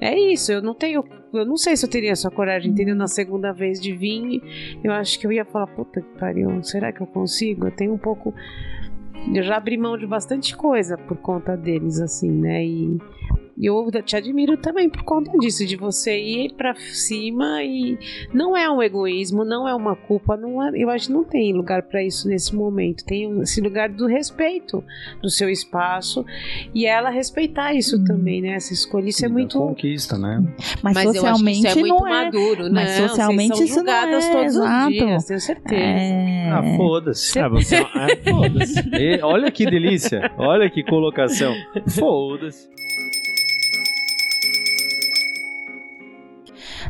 [0.00, 1.04] É isso, eu não tenho.
[1.32, 2.96] Eu não sei se eu teria essa coragem, entendeu?
[2.96, 4.42] Na segunda vez de vir,
[4.82, 7.66] eu acho que eu ia falar, puta que pariu, será que eu consigo?
[7.66, 8.34] Eu tenho um pouco.
[9.32, 12.64] Eu já abri mão de bastante coisa por conta deles, assim, né?
[12.64, 12.98] E
[13.60, 17.98] e eu te admiro também por conta disso, de você ir pra cima e
[18.32, 21.52] não é um egoísmo, não é uma culpa, não é, eu acho que não tem
[21.52, 23.04] lugar pra isso nesse momento.
[23.04, 24.82] Tem esse lugar do respeito
[25.20, 26.24] do seu espaço
[26.74, 28.04] e ela respeitar isso Hum.
[28.04, 28.54] também, né?
[28.54, 30.42] Essa escolha, isso é Da muito conquista, né?
[30.82, 32.24] Mas, mas eu acho que socialmente isso é muito não é.
[32.24, 34.86] maduro, Mas não, socialmente vocês são isso não é, todos exato.
[34.88, 35.82] os dias, tenho certeza.
[35.82, 36.50] É...
[36.50, 37.38] Ah, foda-se.
[37.38, 39.22] Ah, você é, foda-se.
[39.22, 40.32] Olha que delícia.
[40.38, 41.54] Olha que colocação.
[41.88, 42.68] Foda-se.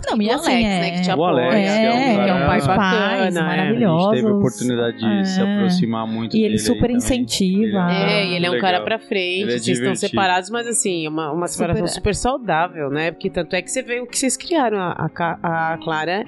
[0.06, 0.80] Não, e o assim, Alex, é...
[0.80, 3.60] né, que te O apoia, Alex, é, que é um é um pai bacana, é.
[3.60, 5.42] A gente teve a oportunidade de se É.
[5.56, 6.96] aproximar muito E ele super também.
[6.96, 7.92] incentiva.
[7.92, 8.70] É, e ele é um Legal.
[8.72, 12.14] cara pra frente, é vocês estão separados, mas assim, uma, uma separação super...
[12.14, 13.10] saudável, né?
[13.10, 14.78] Porque tanto é que você vê o que vocês criaram.
[14.78, 15.10] A,
[15.42, 16.24] a a Clara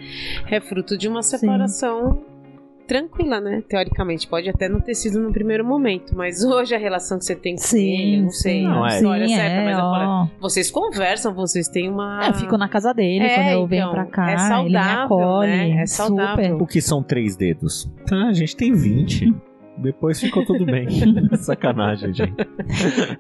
[0.51, 2.23] é fruto de uma separação
[2.87, 3.63] tranquila, né?
[3.69, 7.35] Teoricamente, pode até não ter sido no primeiro momento, mas hoje a relação que você
[7.35, 8.97] tem com ele, eu não sei sim, Não, é.
[8.97, 10.29] história sim, certa, é, mas ó.
[10.41, 12.25] vocês conversam, vocês têm uma.
[12.25, 14.31] É, eu fico na casa dele É, quando eu venho então, pra cá.
[14.31, 15.51] é ele me saudável, acolhe.
[15.51, 15.83] né?
[15.83, 16.45] É saudável.
[16.53, 16.63] Super.
[16.63, 17.91] O que são três dedos?
[18.11, 19.35] Ah, a gente tem 20.
[19.79, 20.87] Depois ficou tudo bem.
[21.37, 22.35] Sacanagem, gente.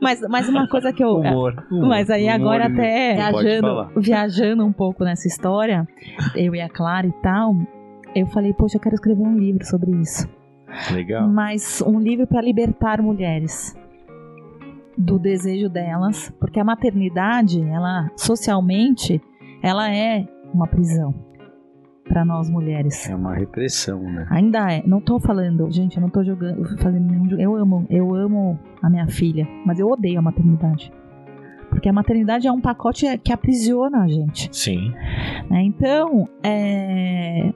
[0.00, 1.08] Mas, mas uma coisa que eu.
[1.16, 1.64] Humor.
[1.70, 1.88] humor.
[1.88, 5.88] Mas aí agora Humor, até pode viajando, viajando um pouco nessa história,
[6.36, 7.56] eu e a Clara e tal,
[8.14, 10.28] eu falei, poxa, eu quero escrever um livro sobre isso.
[10.92, 11.28] Legal.
[11.28, 13.76] Mas um livro para libertar mulheres
[14.96, 19.20] do desejo delas, porque a maternidade, ela socialmente,
[19.62, 21.14] ela é uma prisão
[22.04, 23.08] para nós mulheres.
[23.08, 24.26] É uma repressão, né?
[24.30, 24.82] Ainda é.
[24.86, 27.38] Não tô falando, gente, eu não tô jogando, fazendo nenhum.
[27.38, 30.92] Eu amo, eu amo a minha filha, mas eu odeio a maternidade.
[31.70, 34.54] Porque a maternidade é um pacote que aprisiona a gente.
[34.54, 34.92] Sim.
[35.48, 35.62] né?
[35.62, 37.50] Então, é,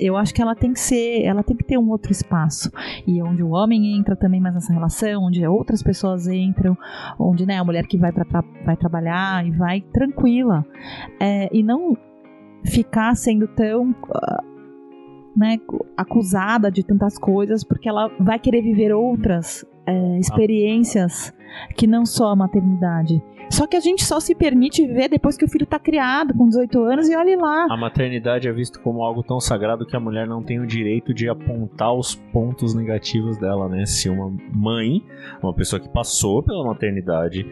[0.00, 2.70] eu acho que ela tem que ser, ela tem que ter um outro espaço.
[3.06, 6.76] E onde o homem entra também mais nessa relação, onde outras pessoas entram,
[7.18, 10.64] onde né, a mulher que vai, pra, tra- vai trabalhar e vai tranquila.
[11.20, 11.96] É, e não
[12.64, 13.94] ficar sendo tão.
[14.14, 14.42] ah,
[15.36, 15.58] Né,
[15.96, 21.32] acusada de tantas coisas, porque ela vai querer viver outras é, experiências
[21.76, 23.22] que não só a maternidade.
[23.50, 26.46] Só que a gente só se permite viver depois que o filho tá criado, com
[26.46, 27.66] 18 anos, e olhe lá.
[27.68, 31.12] A maternidade é visto como algo tão sagrado que a mulher não tem o direito
[31.12, 33.84] de apontar os pontos negativos dela, né?
[33.86, 35.04] Se uma mãe,
[35.42, 37.44] uma pessoa que passou pela maternidade,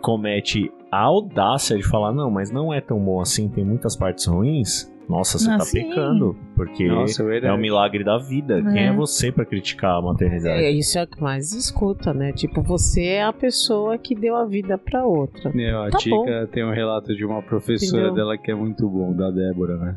[0.00, 4.26] comete a audácia de falar, não, mas não é tão bom assim, tem muitas partes
[4.26, 5.88] ruins, Nossa, você Ah, tá sim.
[5.88, 6.36] pecando.
[6.54, 8.58] Porque Nossa, é é o milagre da vida.
[8.60, 8.62] É.
[8.62, 10.62] Quem é você pra criticar a maternidade?
[10.62, 12.32] É, isso é o que mais escuta, né?
[12.32, 15.50] Tipo, você é a pessoa que deu a vida pra outra.
[15.52, 18.14] Meu, a Tá Tica tem um relato de uma professora Entendeu?
[18.14, 19.96] dela que é muito bom, da Débora, né?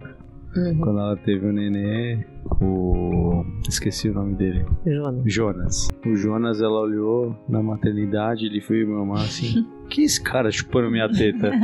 [0.55, 0.77] Uhum.
[0.79, 2.25] Quando ela teve o nenê,
[2.61, 3.43] o.
[3.67, 4.65] Esqueci o nome dele.
[4.85, 5.21] Joana.
[5.25, 5.89] Jonas.
[6.05, 9.65] O Jonas, ela olhou na maternidade, ele foi mamar assim.
[9.87, 11.51] Que esse cara chupando minha teta?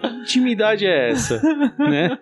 [0.00, 1.40] Que intimidade é essa?
[1.78, 2.18] né?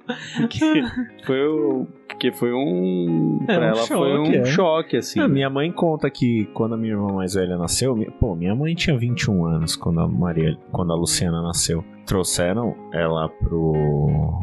[0.51, 0.83] Que
[1.25, 1.87] foi o.
[2.19, 3.39] Que foi um.
[3.43, 4.45] É, pra um ela foi um choque, é.
[4.45, 5.21] choque, assim.
[5.21, 8.75] Ah, minha mãe conta que quando a minha irmã mais velha nasceu, pô, minha mãe
[8.75, 11.85] tinha 21 anos quando a Maria, quando a Luciana nasceu.
[12.05, 14.41] Trouxeram ela pro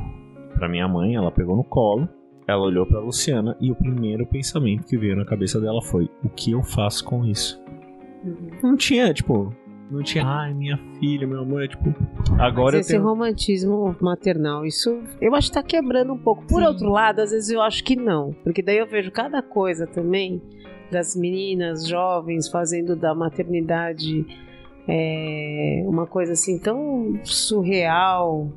[0.63, 2.07] pra minha mãe, ela pegou no colo,
[2.47, 6.29] ela olhou pra Luciana e o primeiro pensamento que veio na cabeça dela foi: o
[6.29, 7.61] que eu faço com isso?
[8.61, 9.53] Não tinha, tipo,
[9.91, 11.93] não tinha, ai, minha filha, meu amor, é tipo,
[12.39, 16.45] agora eu Mas esse tenho romantismo maternal, isso eu acho que tá quebrando um pouco.
[16.45, 16.67] Por Sim.
[16.67, 18.33] outro lado, às vezes eu acho que não.
[18.41, 20.41] Porque daí eu vejo cada coisa também
[20.89, 24.25] das meninas jovens fazendo da maternidade
[24.87, 28.49] é, uma coisa assim tão surreal.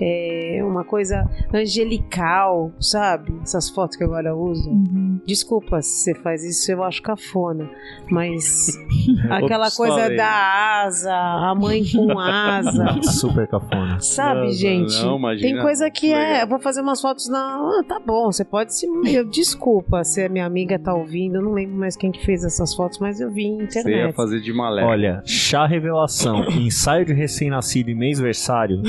[0.00, 3.32] É uma coisa angelical, sabe?
[3.42, 4.68] Essas fotos que agora eu uso.
[4.70, 5.20] Uhum.
[5.26, 7.68] Desculpa se você faz isso, eu acho cafona.
[8.10, 8.68] Mas
[9.30, 10.16] aquela Ops, coisa falei.
[10.16, 13.02] da asa, a mãe com asa.
[13.02, 13.98] super cafona.
[14.00, 15.02] Sabe, Não, gente?
[15.02, 15.52] não, imagina.
[15.54, 16.18] Tem coisa que é.
[16.18, 16.40] Legal.
[16.42, 17.38] Eu vou fazer umas fotos na.
[17.58, 18.86] Ah, tá bom, você pode se.
[19.06, 21.36] Eu, desculpa se a minha amiga tá ouvindo.
[21.36, 23.82] Eu não lembro mais quem que fez essas fotos, mas eu vi em Você ia
[23.82, 24.14] internet.
[24.14, 24.84] fazer de malé.
[24.84, 28.82] Olha, chá revelação, ensaio de recém-nascido e mêsversário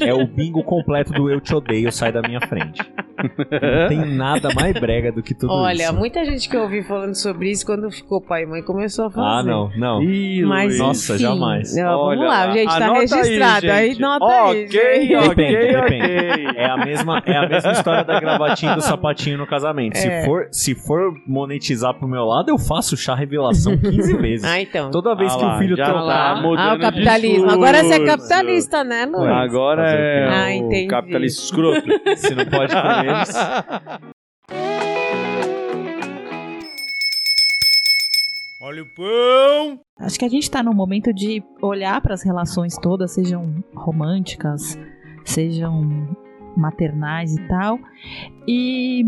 [0.00, 2.80] é o bingo completo do Eu Te Odeio, sai da minha frente.
[3.22, 5.94] Não tem nada mais brega do que tudo Olha, isso.
[5.94, 9.10] muita gente que eu ouvi falando sobre isso quando ficou pai e mãe começou a
[9.10, 9.26] fazer.
[9.26, 10.02] Ah, não, não.
[10.02, 10.78] Ih, Mas.
[10.78, 11.76] Nossa, enfim, jamais.
[11.76, 13.70] não, Olha vamos lá, gente, tá registrado.
[13.70, 14.00] Aí, gente.
[14.00, 14.64] nota aí.
[14.64, 15.14] Ok, gente.
[15.16, 16.00] ok, Depende, ok.
[16.00, 16.58] depende.
[16.58, 19.96] É a mesma, é a mesma história da gravatinha e do sapatinho no casamento.
[19.96, 20.00] É.
[20.00, 24.44] Se, for, se for monetizar pro meu lado, eu faço chá revelação 15 vezes.
[24.44, 24.90] Ah, então.
[24.90, 26.02] Toda vez Ah que lá, o filho trocar.
[26.02, 27.50] tá Ah, o capitalismo.
[27.50, 29.30] Agora você é capitalista, né, Luiz?
[29.30, 30.28] Agora o é?
[30.28, 30.88] Ah, o entendi.
[30.88, 31.86] capitalista escroto.
[32.16, 33.34] Se não pode com eles.
[38.60, 39.80] Olha o pão.
[39.98, 44.78] Acho que a gente tá num momento de olhar para as relações todas, sejam românticas,
[45.24, 46.08] sejam
[46.56, 47.78] maternais e tal,
[48.46, 49.04] e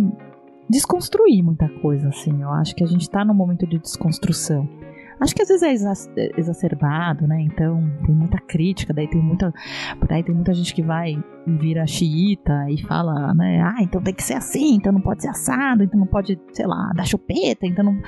[0.68, 2.42] desconstruir muita coisa, assim.
[2.42, 4.68] Eu acho que a gente tá num momento de desconstrução.
[5.20, 7.40] Acho que às vezes é exa- exacerbado, né?
[7.42, 9.52] Então tem muita crítica, daí tem muita,
[10.08, 13.60] daí tem muita gente que vai vira xiita e fala, né?
[13.62, 16.66] Ah, então tem que ser assim, então não pode ser assado, então não pode, sei
[16.66, 18.00] lá, dar chupeta, então não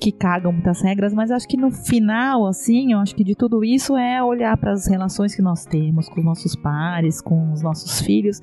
[0.00, 3.62] que cagam muitas regras, mas acho que no final, assim, eu acho que de tudo
[3.62, 7.62] isso é olhar para as relações que nós temos com os nossos pares, com os
[7.62, 8.40] nossos filhos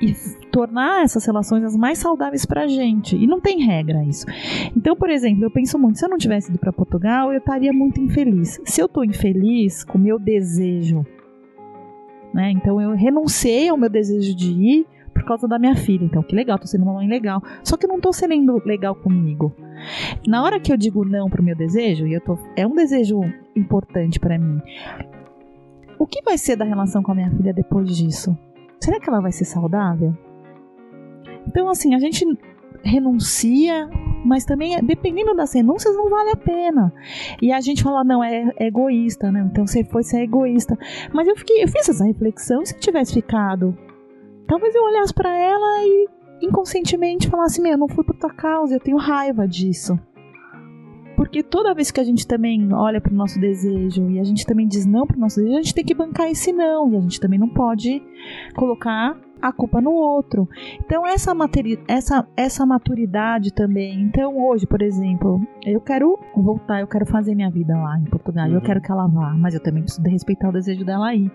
[0.00, 0.14] e
[0.52, 3.16] tornar essas relações as mais saudáveis para a gente.
[3.16, 4.26] E não tem regra isso.
[4.76, 7.72] Então, por exemplo, eu penso muito, se eu não tivesse ido para Portugal, eu estaria
[7.72, 8.60] muito infeliz.
[8.64, 11.04] Se eu estou infeliz com o meu desejo,
[12.34, 12.50] né?
[12.50, 16.04] Então eu renunciei ao meu desejo de ir por causa da minha filha.
[16.04, 17.42] Então, que legal, tô sendo uma mãe legal.
[17.62, 19.54] Só que eu não tô sendo legal comigo.
[20.26, 23.20] Na hora que eu digo não pro meu desejo, e eu tô, é um desejo
[23.54, 24.60] importante pra mim.
[25.98, 28.36] O que vai ser da relação com a minha filha depois disso?
[28.80, 30.16] Será que ela vai ser saudável?
[31.46, 32.26] Então, assim, a gente
[32.82, 33.88] renuncia,
[34.24, 36.92] mas também, dependendo das renúncias, não vale a pena.
[37.40, 39.46] E a gente fala, não, é, é egoísta, né?
[39.50, 40.78] Então você foi ser egoísta.
[41.12, 43.76] Mas eu, fiquei, eu fiz essa reflexão, se eu tivesse ficado?
[44.46, 46.08] Talvez eu olhasse pra ela e
[46.40, 49.98] inconscientemente falasse, meu, eu não fui por tua causa, eu tenho raiva disso.
[51.16, 54.66] Porque toda vez que a gente também olha pro nosso desejo e a gente também
[54.66, 56.92] diz não pro nosso desejo, a gente tem que bancar esse não.
[56.92, 58.02] E a gente também não pode
[58.56, 60.48] colocar a culpa no outro.
[60.84, 64.00] Então, essa, materi essa, essa maturidade também.
[64.02, 68.48] Então, hoje, por exemplo, eu quero voltar, eu quero fazer minha vida lá em Portugal.
[68.48, 68.60] Eu Uhum.
[68.60, 71.30] quero que ela vá, mas eu também preciso respeitar o desejo dela aí.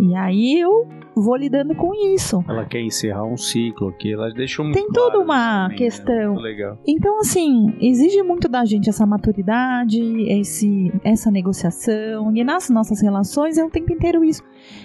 [0.00, 2.44] E aí eu vou lidando com isso.
[2.48, 5.84] Ela quer encerrar um ciclo aqui, ela deixou muito Tem toda uma também, né?
[5.84, 6.34] questão.
[6.36, 6.78] Legal.
[6.86, 12.34] Então, assim, exige muito da gente essa maturidade, esse, essa negociação.
[12.34, 14.42] E nas nossas relações é o tempo inteiro isso.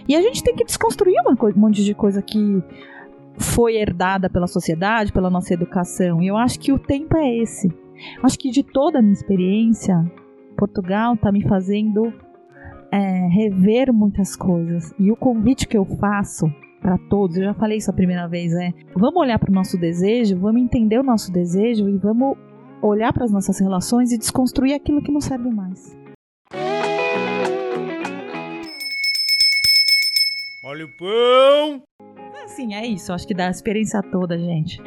[0.08, 2.62] E a gente tem que desconstruir uma coi- um monte de coisa que
[3.38, 6.22] foi herdada pela sociedade, pela nossa educação.
[6.22, 7.72] E eu acho que o tempo é esse.
[8.22, 9.95] Acho que de toda a minha experiência,
[10.58, 12.14] Portugal está me fazendo
[12.91, 14.93] é, rever muitas coisas.
[14.99, 18.53] E o convite que eu faço para todos, eu já falei isso a primeira vez,
[18.53, 22.37] é vamos olhar para o nosso desejo, vamos entender o nosso desejo e vamos
[22.81, 25.97] olhar para as nossas relações e desconstruir aquilo que não serve mais.
[30.63, 31.81] Olha o pão.
[32.43, 33.11] Assim, é isso.
[33.13, 34.81] Acho que dá a experiência toda, gente.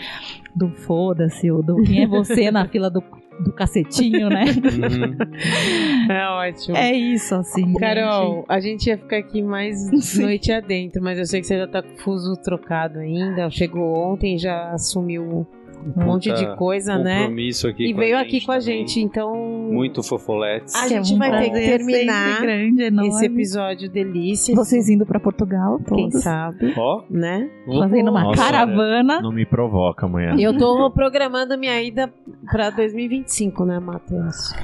[0.55, 3.03] Do foda-se, ou do quem é você na fila do,
[3.41, 4.45] do cacetinho, né?
[6.09, 6.77] É ótimo.
[6.77, 7.73] É isso, assim.
[7.75, 10.23] Carol, a gente ia ficar aqui mais Sim.
[10.23, 13.51] noite adentro, mas eu sei que você já tá com o fuso trocado ainda.
[13.51, 15.47] Chegou ontem, já assumiu
[15.85, 17.23] um monte de coisa, né?
[17.23, 18.79] Compromisso aqui E com veio a aqui gente com a também.
[18.79, 19.35] gente, então
[19.73, 20.75] Muito fofoletes.
[20.77, 23.09] A é gente um vai ter que terminar grande, enorme.
[23.09, 24.55] esse episódio delícia.
[24.55, 26.23] Vocês indo pra Portugal, Quem todos.
[26.23, 27.51] sabe, Ó, né?
[27.67, 29.21] Fazendo uma Nossa, caravana.
[29.21, 30.37] Não me provoca amanhã.
[30.39, 32.13] Eu tô programando minha ida
[32.49, 34.55] pra 2025, né, Matheus?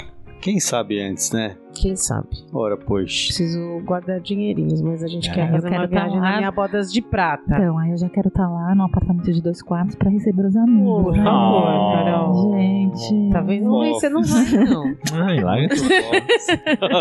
[0.40, 1.56] Quem sabe antes, né?
[1.74, 2.26] Quem sabe?
[2.52, 3.26] Ora, pois.
[3.26, 6.30] Preciso guardar dinheirinhos, mas a gente É, quer eu fazer uma quero tá viagem lá.
[6.32, 7.42] na minha bodas de prata.
[7.46, 10.56] Então, aí eu já quero estar lá no apartamento de dois quartos pra receber os
[10.56, 11.02] amigos.
[11.04, 11.22] Por né?
[11.24, 12.52] favor, Carol.
[12.58, 13.30] Gente.
[13.32, 13.68] Tá vendo?
[13.70, 14.94] Luiz, você não vai, não.
[15.24, 15.74] Ai, larga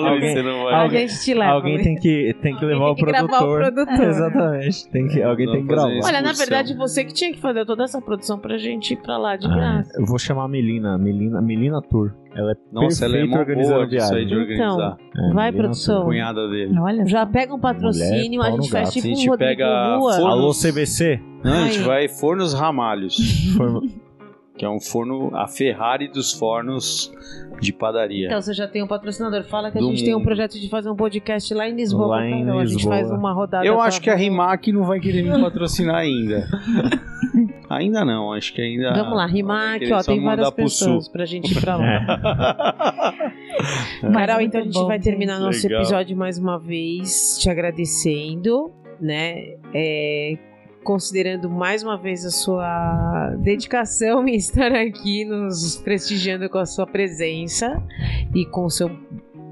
[0.01, 0.74] Luiz, você não vai.
[0.74, 1.51] A Alguém- te leva.
[1.53, 1.84] Alguém Luiz.
[1.84, 3.74] tem que, tem que levar Tem o que gravar o produtor.
[3.74, 4.05] produtor.
[4.07, 4.89] Exatamente.
[4.89, 5.91] Tem que, alguém tem que gravar.
[5.93, 6.07] isso.
[6.07, 9.18] Olha, na verdade, você que tinha que fazer toda essa produção pra gente ir pra
[9.18, 9.91] lá de Ah, graça.
[9.99, 12.11] eu vou chamar a Melina, Melina, Melina Tour.
[12.36, 14.28] Ela é Nossa, ela é organizando boa disso aí viagem.
[14.28, 14.97] de organizar.
[15.16, 16.05] É, Vai, produção.
[16.05, 16.78] Cunhada dele.
[16.80, 19.95] Olha, Já pega um patrocínio, Mulher, a gente faz tipo A um gente Rodrigo pega
[19.97, 20.14] Rua.
[20.14, 21.20] forno- Alô, CBC.
[21.43, 21.84] Não, a gente Ai.
[21.86, 23.18] vai Fornos Ramalhos,
[24.58, 27.12] que é um forno, a Ferrari dos fornos
[27.62, 28.28] de padaria.
[28.28, 29.43] Então você já tem um patrocinador.
[29.43, 30.26] Fala que a Do gente tem um mundo.
[30.26, 32.08] projeto de fazer um podcast lá em Lisboa.
[32.08, 32.60] Lá a em Carol.
[32.60, 32.95] A gente Lisboa.
[32.95, 33.66] faz uma rodada.
[33.66, 36.47] Eu pra- acho que a Rimac não vai querer me patrocinar ainda.
[37.70, 38.93] ainda não, acho que ainda.
[38.93, 41.12] Vamos lá, Rimac, ó, tem várias pessoas sul.
[41.14, 41.86] pra gente ir pra lá.
[41.93, 43.38] É.
[44.03, 45.82] Mas Carol, muito então a gente bom, vai terminar nosso Legal.
[45.82, 49.55] episódio mais uma vez, te agradecendo, né?
[49.74, 50.38] É,
[50.84, 56.88] considerando mais uma vez a sua dedicação em estar aqui, nos prestigiando com a sua
[56.88, 57.84] presença
[58.34, 58.89] e com o seu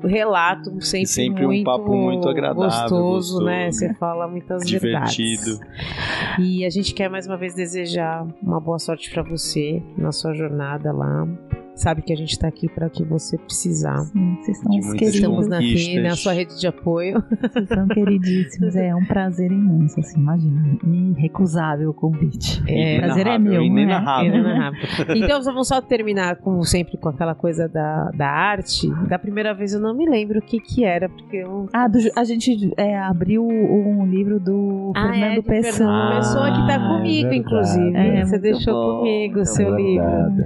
[0.04, 3.66] relato sempre, Sempre um muito papo muito agradável, gostoso, né?
[3.66, 3.80] gostoso.
[3.88, 5.60] Você fala muitas Divertido.
[5.60, 6.40] verdades.
[6.40, 10.34] E a gente quer mais uma vez desejar uma boa sorte pra você na sua
[10.34, 11.28] jornada lá.
[11.76, 13.98] Sabe que a gente tá aqui para que você precisar.
[13.98, 15.16] Sim, vocês são De os muitas queridos.
[15.16, 16.04] Estamos na, conquistas.
[16.04, 17.24] na sua rede de apoio.
[17.52, 18.76] Vocês são queridíssimos.
[18.76, 20.78] É um prazer imenso, assim, imagina.
[21.18, 22.64] Irrecusável o convite.
[22.68, 23.62] É, o prazer é meu.
[23.62, 24.32] inenarrável.
[24.32, 24.38] né?
[24.40, 24.80] Inenarrável.
[25.26, 28.90] Então vamos só terminar, como sempre, com aquela coisa da, da arte.
[29.10, 31.68] Da primeira vez eu não me lembro o que que era, porque eu...
[31.74, 35.90] Ah, do a gente é, abriu um livro do Ah, Fernando é, de Pessoa.
[35.90, 37.38] Fernando Pessoa que tá Ah, é comigo, verdade.
[37.38, 37.96] inclusive.
[37.98, 39.76] É, Você deixou bom, comigo o muito seu bom.
[39.78, 40.06] livro.
[40.06, 40.46] Verdade.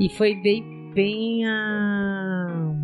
[0.00, 2.74] E foi bem, bem a...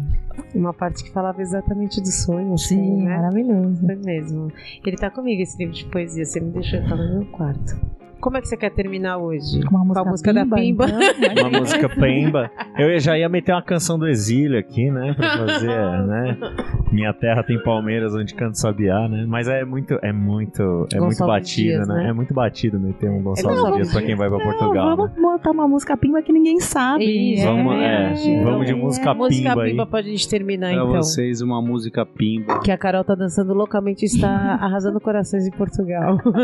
[0.54, 3.16] Uma parte que falava exatamente do sonho, assim, Sim, né?
[3.16, 3.84] maravilhoso.
[3.84, 4.48] Foi mesmo.
[4.84, 6.24] Ele tá comigo, esse livro de poesia.
[6.24, 7.76] Você me deixou estar no meu quarto.
[8.24, 9.60] Como é que você quer terminar hoje?
[9.64, 10.86] Com uma música, a música da Pimba.
[10.88, 12.50] então, Uma música pemba.
[12.78, 15.12] Eu já ia meter uma canção do exílio aqui, né?
[15.12, 16.38] Pra fazer, né?
[16.90, 19.26] Minha terra tem palmeiras onde canto sabiá, né?
[19.28, 21.94] Mas é muito, é muito, é muito batido, Dias, né?
[21.96, 22.08] né?
[22.08, 24.96] É muito batido meter um Gonçalves Gonçalves Dias pra quem vai pra Portugal.
[24.96, 25.12] Não, né?
[25.16, 27.34] vamos botar uma música pimba que ninguém sabe.
[27.34, 28.42] Isso, Vamos, é, verdade.
[28.42, 29.70] vamos de música música pimba aí.
[29.72, 30.94] Pimba pra gente terminar, Pra então.
[30.94, 32.60] vocês, uma música pimba.
[32.60, 36.16] Que a Carol tá dançando loucamente e está arrasando corações em Portugal.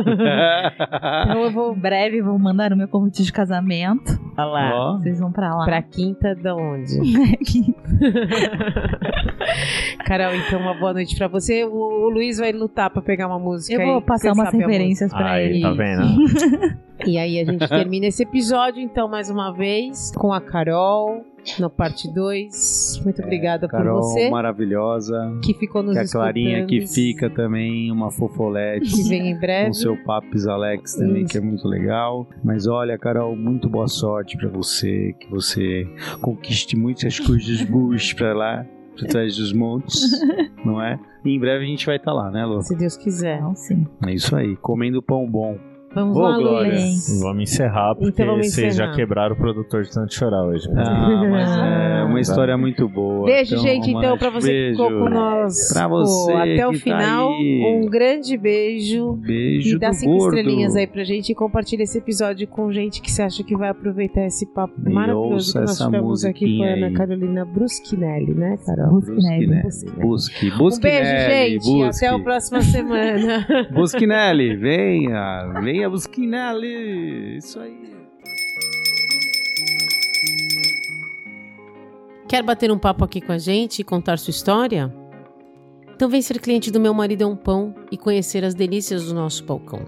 [1.31, 4.19] Então eu vou Breve vou mandar o meu convite de casamento.
[4.37, 4.71] Olha lá.
[4.75, 5.65] Ó, Vocês vão pra lá.
[5.65, 6.93] Pra quinta da onde?
[10.05, 11.65] Carol, então uma boa noite pra você.
[11.65, 13.81] O, o Luiz vai lutar pra pegar uma música.
[13.81, 15.63] Eu vou passar umas referências pra Aí, ele.
[15.63, 16.81] tá vendo?
[17.07, 21.25] E aí a gente termina esse episódio, então, mais uma vez, com a Carol,
[21.59, 23.01] na parte 2.
[23.05, 25.39] Muito obrigada por Carol, você maravilhosa.
[25.43, 28.91] que ficou nos Que a Clarinha que fica também, uma fofolete.
[28.91, 29.67] Que vem em breve.
[29.69, 31.33] Com seu Papis Alex também, Isso.
[31.33, 32.27] que é muito legal.
[32.43, 35.15] Mas olha, Carol, muito boa sorte pra você.
[35.19, 35.87] Que você
[36.21, 38.67] conquiste muitas coisas boas pra lá,
[38.97, 40.01] por trás dos montes,
[40.65, 40.99] não é?
[41.25, 42.63] E em breve a gente vai estar lá, né, Lu?
[42.63, 43.41] Se Deus quiser.
[43.41, 43.87] Não, sim.
[44.07, 45.59] É isso aí, comendo pão bom.
[45.93, 46.71] Vamos Ô, lá, Glória.
[46.73, 47.21] Luiz.
[47.21, 48.91] Vamos encerrar, porque Então vamos vocês encerrar.
[48.91, 50.69] já quebraram o produtor de tanto chorar hoje.
[50.77, 53.27] Ah, mas é uma história muito boa.
[53.27, 54.83] Beijo, Então, gente, então, pra você que beijo.
[54.85, 57.33] ficou com nós Pra pô, você até o que tá final.
[57.33, 57.81] aí.
[57.83, 59.15] um grande beijo.
[59.15, 60.37] Beijo E dá do cinco gordo.
[60.37, 63.71] estrelinhas aí pra gente e compartilha esse episódio com gente que você acha que vai
[63.71, 66.93] aproveitar esse papo E maravilhoso que nós tivemos aqui com a Ana.
[66.93, 68.93] Carolina Bruschinelli, né, Carol?
[69.01, 69.63] Busquinelli.
[69.63, 70.01] Busquinelli.
[70.01, 71.65] Busque, busque um beijo, gente.
[71.65, 72.05] busque.
[72.07, 73.47] Até a próxima semana.
[73.75, 77.97] Busquinelli, venha, venha Busquinelli, isso aí.
[82.29, 84.95] Quer bater um papo aqui com a gente e contar sua história?
[85.95, 89.15] Então vem ser cliente do Meu Marido é um Pão e conhecer as delícias do
[89.15, 89.85] nosso balcão.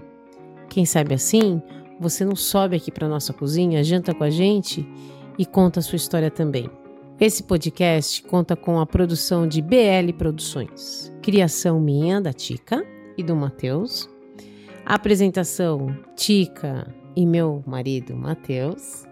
[0.69, 1.61] Quem sabe assim,
[1.99, 4.87] você não sobe aqui para nossa cozinha, janta com a gente
[5.37, 6.69] e conta a sua história também.
[7.19, 12.85] Esse podcast conta com a produção de BL Produções, criação minha, da Tica
[13.17, 14.09] e do Matheus,
[14.85, 19.05] Apresentação: Tica e meu marido Matheus.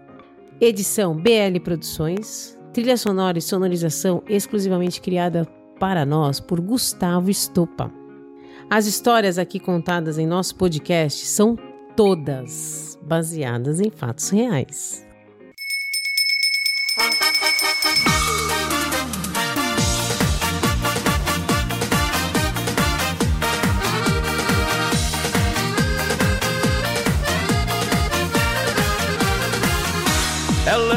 [0.60, 2.58] Edição: BL Produções.
[2.72, 5.46] Trilha sonora e sonorização exclusivamente criada
[5.78, 7.92] para nós por Gustavo Estopa.
[8.70, 11.58] As histórias aqui contadas em nosso podcast são
[11.96, 15.06] todas baseadas em fatos reais.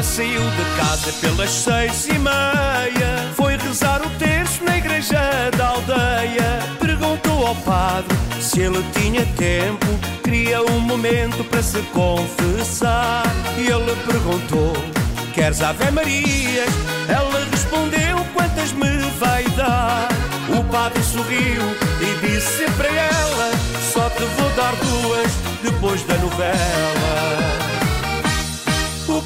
[0.06, 3.32] Saiu de casa pelas seis e meia.
[3.34, 6.60] Foi rezar o terço na igreja da aldeia.
[6.78, 9.86] Perguntou ao padre se ele tinha tempo.
[10.22, 13.24] Queria um momento para se confessar.
[13.58, 14.72] E ele perguntou,
[15.34, 16.70] queres Ave Marias?
[17.08, 20.08] Ela respondeu, quantas me vai dar?
[20.56, 21.62] O padre sorriu
[22.00, 23.50] e disse para ela
[23.92, 25.32] Só te vou dar duas
[25.62, 27.65] depois da novela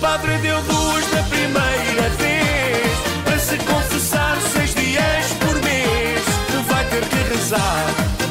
[0.00, 2.92] padre deu duas na primeira vez
[3.24, 6.24] Para se confessar seis dias por mês.
[6.66, 7.86] Vai ter que rezar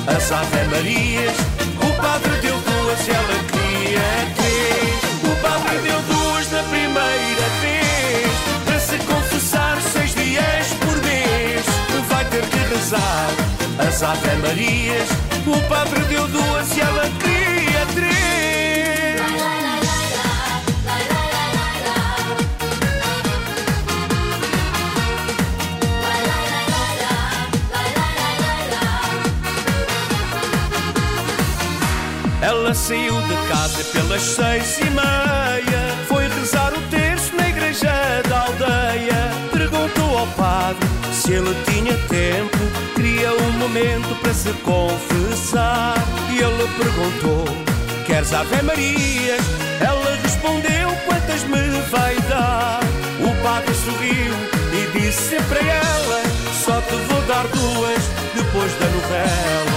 [0.07, 1.37] as Ave Marias.
[1.81, 4.01] O padre deu duas e ela queria
[4.35, 5.31] três.
[5.31, 8.31] O padre deu duas na primeira vez
[8.65, 11.65] Para se confessar seis dias por mês.
[12.09, 13.29] Vai ter que rezar
[13.87, 15.09] as Ave Marias.
[15.45, 18.48] O padre deu duas e ela queria três
[32.49, 38.39] Ela saiu de casa pelas seis e meia Foi rezar o terço na igreja da
[38.39, 42.57] aldeia Perguntou ao padre se ele tinha tempo
[42.95, 45.93] Queria um momento para se confessar
[46.31, 47.45] E ele perguntou,
[48.07, 49.45] queres Ave Marias?
[49.79, 52.79] Ela respondeu, quantas me vai dar?
[53.19, 54.33] O padre sorriu
[54.73, 56.23] e disse para ela
[56.65, 59.68] Só te vou dar duas depois da novela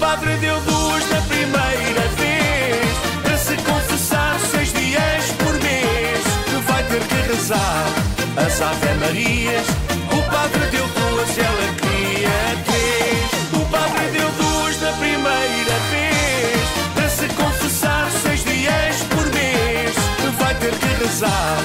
[0.00, 2.90] padre deu duas na primeira vez.
[3.22, 6.24] Para se confessar seis dias por mês
[6.66, 7.86] Vai ter que rezar
[8.36, 9.66] as Ave Marias.
[10.10, 12.30] O padre deu duas ela queria
[12.64, 13.52] três.
[13.52, 16.60] O padre deu duas na primeira vez.
[16.94, 19.94] Para se confessar seis dias por mês
[20.38, 21.58] Vai ter que rezar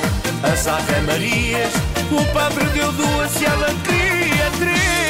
[0.52, 1.74] as Ave Marias.
[2.12, 5.05] O padre deu duas e ela queria três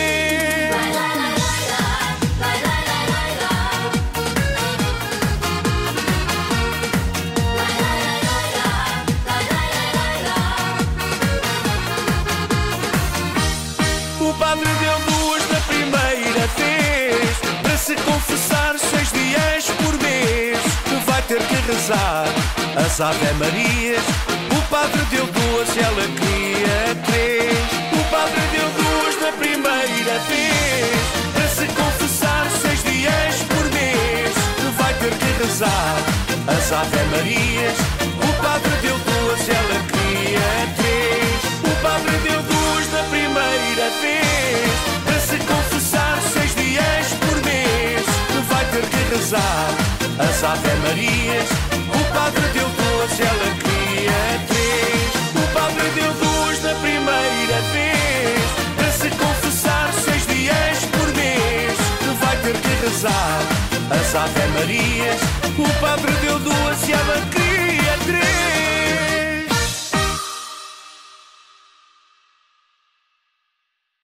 [21.66, 22.26] rezar
[22.78, 24.04] as Ave Marias
[24.52, 27.58] O padre deu duas e ela queria três.
[27.94, 31.02] O padre deu duas na primeira vez
[31.34, 34.34] Para se confessar seis dias por mês.
[34.78, 35.96] Vai ter que rezar.
[36.48, 37.78] As Ave Marias
[38.22, 41.40] O padre deu duas e ela queria três.
[41.64, 44.72] O padre deu duas na primeira vez
[45.06, 48.06] Para se confessar seis dias por mês.
[48.50, 51.50] Vai ter que rezar as Ave Marias
[51.90, 58.40] O padre deu duas ela queria três O padre deu duas na primeira vez
[58.76, 61.78] Para se confessar seis dias por mês.
[62.20, 63.42] Vai ter que rezar.
[63.92, 65.22] As Ave Marias
[65.58, 68.85] O padre deu duas e ela queria três